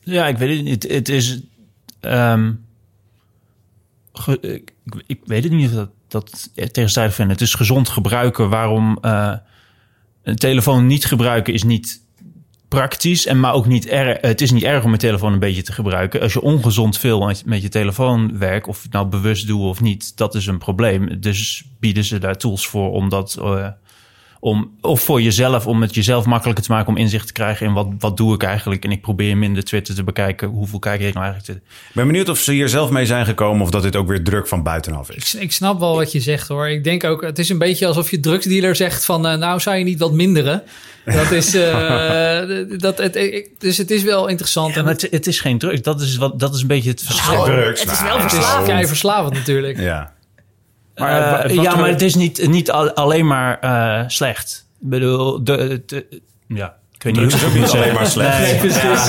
[0.00, 0.82] Ja, ik weet het niet.
[0.82, 1.40] Het is.
[2.00, 2.52] ehm,
[4.12, 4.72] ge- ik,
[5.06, 7.30] ik weet het niet of dat, dat tegenstrijdig vind.
[7.30, 8.48] Het is gezond gebruiken.
[8.48, 9.34] Waarom eh,
[10.22, 12.00] een telefoon niet gebruiken is niet
[12.70, 13.26] praktisch.
[13.26, 14.18] En maar ook niet erg.
[14.20, 16.20] Het is niet erg om een telefoon een beetje te gebruiken.
[16.20, 19.80] Als je ongezond veel met, je telefoon werkt, of je het nou bewust doet of
[19.80, 21.20] niet, dat is een probleem.
[21.20, 23.36] Dus bieden ze daar tools voor om dat.
[23.40, 23.66] eh,
[24.42, 27.72] om, of voor jezelf, om het jezelf makkelijker te maken om inzicht te krijgen in
[27.72, 28.84] wat, wat doe ik eigenlijk.
[28.84, 30.48] En ik probeer minder Twitter te bekijken.
[30.48, 31.60] Hoeveel kijk ik nou eigenlijk?
[31.60, 34.08] te- Ik ben benieuwd of ze hier zelf mee zijn gekomen of dat dit ook
[34.08, 35.34] weer druk van buitenaf is.
[35.34, 36.68] ik snap wel wat je zegt hoor.
[36.68, 39.76] Ik denk ook, het is een beetje alsof je drugsdealer zegt van, eh, nou zou
[39.76, 40.62] je niet wat minderen.
[41.04, 42.40] Dat is, eh,
[42.78, 44.72] dat, het, dus het is wel interessant.
[44.72, 45.82] Ja, en maar het, het is geen drugs.
[45.82, 47.44] Dat is, wat, dat is een beetje het verschil.
[47.44, 47.80] drugs.
[47.82, 48.66] het is Nou, wel het is verslavend.
[48.68, 49.78] kei verslavend natuurlijk.
[49.78, 50.12] Ja.
[50.94, 54.66] Maar, Eh, wat ja, maar het is niet, niet al- alleen maar eh, slecht.
[54.82, 58.38] Ik bedoel, de, de- ja, ik weet niet Drugs is ook niet alleen maar slecht.
[58.38, 59.06] Nee, precies.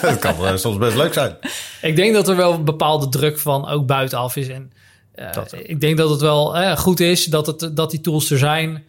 [0.00, 1.36] Dat kan eh, soms best leuk zijn.
[1.82, 4.48] Ik denk dat er wel een bepaalde druk van ook buitenaf is.
[4.48, 4.72] En
[5.14, 5.28] eh,
[5.62, 8.84] ik denk dat het wel eh, goed is dat, het, dat die tools er zijn.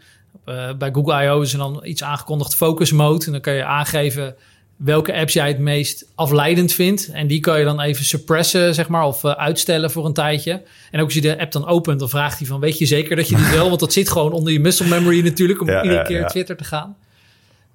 [0.46, 1.42] Eh, bij Google I.O.
[1.42, 3.26] is er dan iets aangekondigd focus mode.
[3.26, 4.36] En dan kan je aangeven
[4.76, 7.10] welke apps jij het meest afleidend vindt.
[7.12, 10.62] En die kan je dan even suppressen, zeg maar, of eh, uitstellen voor een tijdje.
[10.92, 13.16] En ook als je de app dan opent, dan vraagt hij van, weet je zeker
[13.16, 13.68] dat je die wil?
[13.68, 16.28] Want dat zit gewoon onder je muscle memory natuurlijk, om Ja, iedere keer ja.
[16.28, 16.96] Twitter te gaan.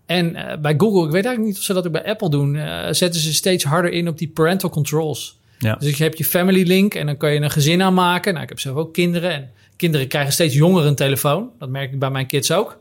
[0.07, 2.57] En eh, bij Google, ik weet eigenlijk niet of ze dat ook bij Apple doen,
[2.57, 5.39] eh, zetten ze steeds harder in op die parental controls.
[5.59, 5.77] Ja.
[5.77, 8.33] Dus je hebt je family link en dan kan je een gezin aanmaken.
[8.33, 9.51] Nou, ik heb zelf ook kinderen en
[9.81, 11.51] kinderen krijgen steeds jonger een telefoon.
[11.59, 12.79] Dat merk ik bij mijn kids ook.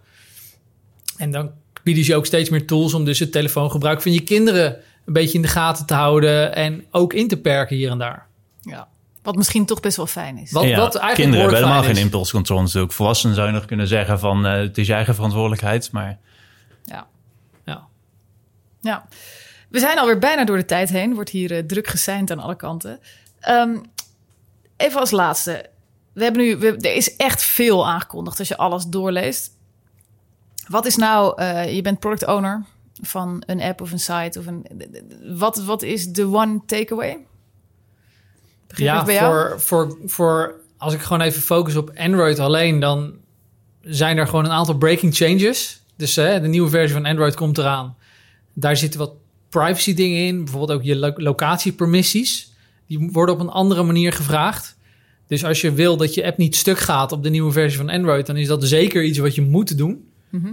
[1.17, 1.51] En dan
[1.83, 5.13] bieden ze je ook steeds meer tools om dus het telefoongebruik van je kinderen een
[5.13, 8.27] beetje in de gaten te houden en ook in te perken hier en daar.
[8.61, 8.87] Ja.
[9.21, 10.51] Wat misschien toch best wel fijn is.
[10.51, 12.93] Wat, Ja, wat eigenlijk kinderen hebben helemaal geen impulscontrole natuurlijk.
[12.93, 15.91] Volwassenen zou je nog kunnen zeggen van eh, het is je eigen verantwoordelijkheid.
[15.91, 16.17] Maar
[16.83, 17.07] Ja.
[17.65, 17.87] Ja.
[18.81, 19.05] Ja.
[19.69, 21.13] We zijn alweer bijna door de tijd heen.
[21.13, 22.99] Wordt hier eh, druk geseind aan alle kanten.
[23.39, 23.77] Ehm,
[24.77, 25.69] even als laatste.
[26.13, 29.51] We hebben nu, we, er is echt veel aangekondigd als je alles doorleest.
[30.67, 32.63] Wat is nou, eh, je bent product owner
[33.01, 34.65] van een app of een site of een.
[35.37, 37.17] Wat, wat is de one takeaway?
[38.67, 39.33] Begin Ja, even bij jou?
[39.49, 43.13] voor, voor, voor als ik gewoon even focus op Android alleen, dan
[43.81, 45.81] zijn er gewoon een aantal breaking changes.
[45.95, 47.95] Dus eh, de nieuwe versie van Android komt eraan.
[48.53, 49.11] Daar zitten wat
[49.49, 52.51] privacy dingen in, bijvoorbeeld ook je lo- locatiepermissies.
[52.87, 54.77] Die worden op een andere manier gevraagd.
[55.29, 57.89] Dus als je wil dat je app niet stuk gaat op de nieuwe versie van
[57.89, 60.09] Android, dan is dat zeker iets wat je moet doen.
[60.29, 60.51] Mhm.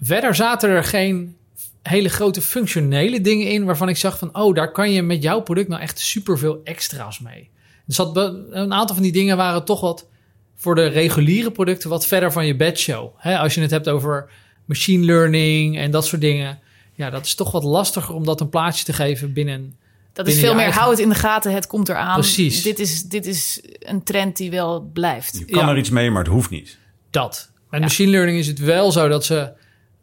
[0.00, 1.36] Verder zaten er geen
[1.82, 5.40] hele grote functionele dingen in waarvan ik zag van, oh, daar kan je met jouw
[5.40, 7.50] product nou echt superveel extra's mee.
[7.86, 8.16] Dus dat,
[8.50, 10.08] een aantal van die dingen waren toch wat
[10.54, 13.10] voor de reguliere producten wat verder van je bedshow.
[13.16, 14.30] Hè, als je het hebt over
[14.64, 16.58] machine learning en dat soort dingen.
[16.94, 19.76] Ja, dat is toch wat lastiger om dat een plaatsje te geven binnen.
[20.14, 22.14] Dat is veel meer eigen- hou het in de gaten, het komt eraan.
[22.20, 22.62] Precies.
[22.62, 25.38] Dit is, dit is een trend die wel blijft.
[25.38, 25.70] Je kan Ja.
[25.70, 26.78] er iets mee, maar het hoeft niet.
[27.10, 27.50] Dat.
[27.70, 27.86] Met Ja.
[27.86, 29.52] machine learning is het wel zo dat ze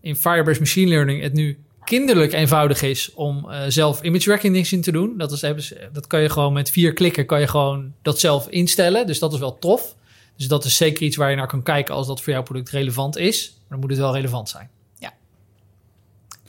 [0.02, 4.92] in Firebase Machine Learning het nu kinderlijk eenvoudig is om eh, zelf image recognition te
[4.92, 5.18] doen.
[5.18, 9.08] Dat, is, dat kan je gewoon met vier klikken kan je gewoon dat zelf instellen.
[9.08, 9.96] Dus dat is wel tof.
[10.38, 12.70] Dus dat is zeker iets waar je naar kan kijken als dat voor jouw product
[12.70, 13.50] relevant is.
[13.52, 14.70] Maar dan moet het wel relevant zijn.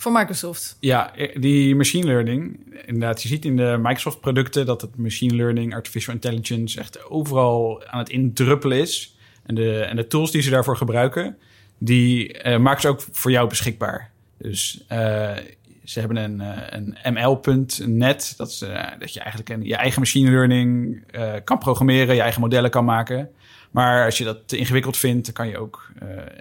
[0.02, 0.76] Voor Microsoft.
[0.80, 2.58] Ja, eh, die machine learning.
[2.86, 7.98] Inderdaad, je ziet in de Microsoft-producten dat het machine learning, artificial intelligence echt overal aan
[7.98, 9.16] het indruppelen is.
[9.46, 11.36] En de, en de tools die ze daarvoor gebruiken,
[11.78, 14.10] die eh, maken ze ook voor jou beschikbaar.
[14.38, 15.36] Dus eh,
[15.84, 21.02] ze hebben een, eh, een ML.net, dat, eh, dat je eigenlijk je eigen machine learning
[21.10, 23.30] eh, kan programmeren, je eigen modellen kan maken.
[23.70, 25.90] Maar als je dat te ingewikkeld vindt, dan kan je ook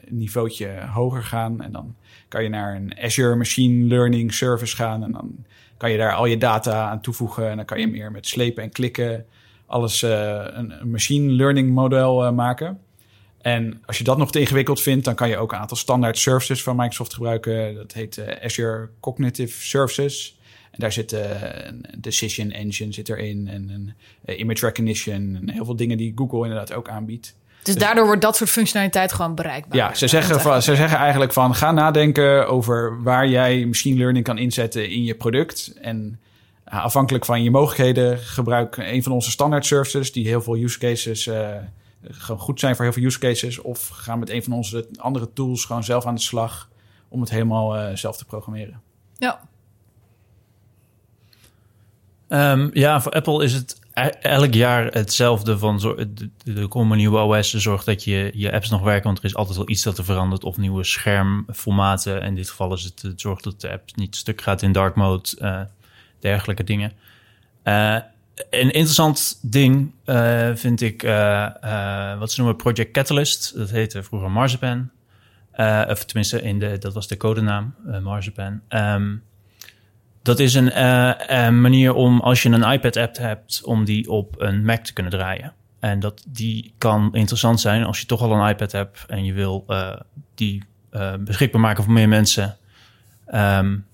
[0.05, 1.61] een niveautje hoger gaan.
[1.61, 1.95] En dan
[2.27, 5.03] kan je naar een Azure Machine Learning Service gaan.
[5.03, 5.45] En dan
[5.77, 7.49] kan je daar al je data aan toevoegen.
[7.49, 9.25] En dan kan je meer met slepen en klikken
[9.65, 12.79] alles een, machine learning model maken.
[13.41, 16.17] En als je dat nog te ingewikkeld vindt, dan kan je ook een aantal standaard
[16.17, 17.75] services van Microsoft gebruiken.
[17.75, 20.39] Dat heet eh, Azure Cognitive Services.
[20.71, 21.29] En daar zit eh,
[21.63, 23.93] een decision engine zit erin en een
[24.25, 27.35] eh, image recognition en heel veel dingen die Google inderdaad ook aanbiedt.
[27.63, 29.77] Dus daardoor wordt dat soort functionaliteit gewoon bereikbaar.
[29.77, 34.25] Ja, ze zeggen, van, ze zeggen eigenlijk van ga nadenken over waar jij machine learning
[34.25, 35.73] kan inzetten in je product.
[35.81, 36.19] En
[36.63, 41.25] afhankelijk van je mogelijkheden gebruik een van onze standaard services die heel veel use cases
[41.25, 41.49] uh,
[42.37, 43.61] goed zijn voor heel veel use cases.
[43.61, 46.69] Of ga met een van onze andere tools gewoon zelf aan de slag
[47.07, 48.81] om het helemaal uh, zelf te programmeren.
[49.17, 49.49] Ja.
[52.27, 53.79] Um, ja, voor Apple is het
[54.21, 55.81] elk jaar hetzelfde van
[56.45, 59.57] er komen nieuwe OS, zorgt dat je, je apps nog werken, want er is altijd
[59.57, 62.21] wel iets dat er verandert of nieuwe schermformaten.
[62.21, 64.95] In dit geval is het, het zorgt dat de app niet stuk gaat in dark
[64.95, 65.61] mode, uh,
[66.19, 66.91] dergelijke dingen.
[67.63, 67.97] Uh,
[68.49, 71.01] een interessant ding uh, vind ik
[72.19, 73.57] wat ze noemen Project Catalyst.
[73.57, 74.89] Dat heette vroeger Marzipan.
[75.87, 78.61] of tenminste, in de, dat was de codenaam, Marzipan.
[78.69, 79.23] Um,
[80.21, 84.83] dat is een, manier om, als je een iPad-app hebt, om die op een Mac
[84.83, 85.53] te kunnen draaien.
[85.79, 89.33] En dat, die kan interessant zijn als je toch al een iPad hebt en je
[89.33, 89.65] wil
[90.35, 90.63] die
[91.19, 92.57] beschikbaar maken voor meer mensen.
[93.33, 93.85] Um,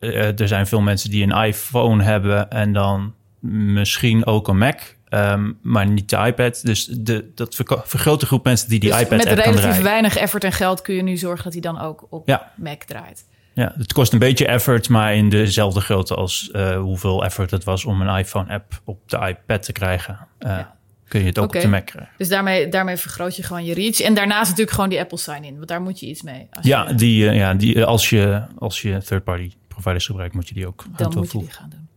[0.00, 4.80] er zijn veel mensen die een iPhone hebben en dan misschien ook een Mac.
[5.10, 6.60] Um, maar niet de iPad.
[6.64, 9.60] Dus de, dat vergroot de groep mensen die die dus iPad-app kan Met draaien.
[9.60, 12.52] relatief weinig effort en geld kun je nu zorgen dat hij dan ook op ja.
[12.56, 13.26] Mac draait.
[13.54, 17.64] Ja, het kost een beetje effort, maar in dezelfde grootte als uh, hoeveel effort het
[17.64, 20.18] was om een iPhone-app op de iPad te krijgen.
[20.38, 20.76] Uh, ja.
[21.08, 21.60] Kun je het ook okay.
[21.60, 22.12] op de Mac krijgen.
[22.16, 24.00] Dus daarmee, daarmee vergroot je gewoon je reach.
[24.00, 26.46] En daarnaast natuurlijk gewoon die Apple sign-in, want daar moet je iets mee.
[26.50, 30.48] Als ja, je, die, uh, ja die, als je, als je third-party providers gebruikt, moet
[30.48, 31.87] je die ook Dan moet je die gaan doen.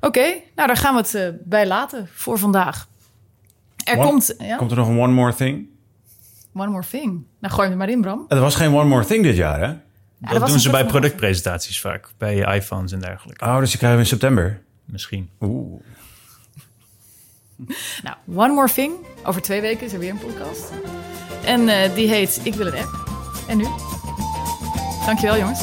[0.00, 2.88] Oké, okay, nou daar gaan we het uh, bij laten voor vandaag.
[3.84, 4.34] Er one, komt...
[4.38, 4.56] Ja?
[4.56, 5.68] Komt er nog een one more thing?
[6.54, 7.24] One more thing.
[7.38, 8.24] Nou, gooi hem er maar in, Bram.
[8.28, 9.74] Er was geen one more thing dit jaar, hè?
[10.38, 12.08] dat doen ze bij productpresentaties vaak.
[12.18, 13.44] Bij iPhones en dergelijke.
[13.44, 14.62] Oh, dus die krijgen we in september.
[14.84, 15.30] Misschien.
[15.40, 15.80] Oeh.
[18.02, 18.92] Nou, One More Thing.
[19.24, 20.70] Over twee weken is er weer een podcast.
[21.44, 23.08] En eh, die heet Ik wil een app.
[23.48, 23.66] En nu?
[25.06, 25.60] Dankjewel jongens.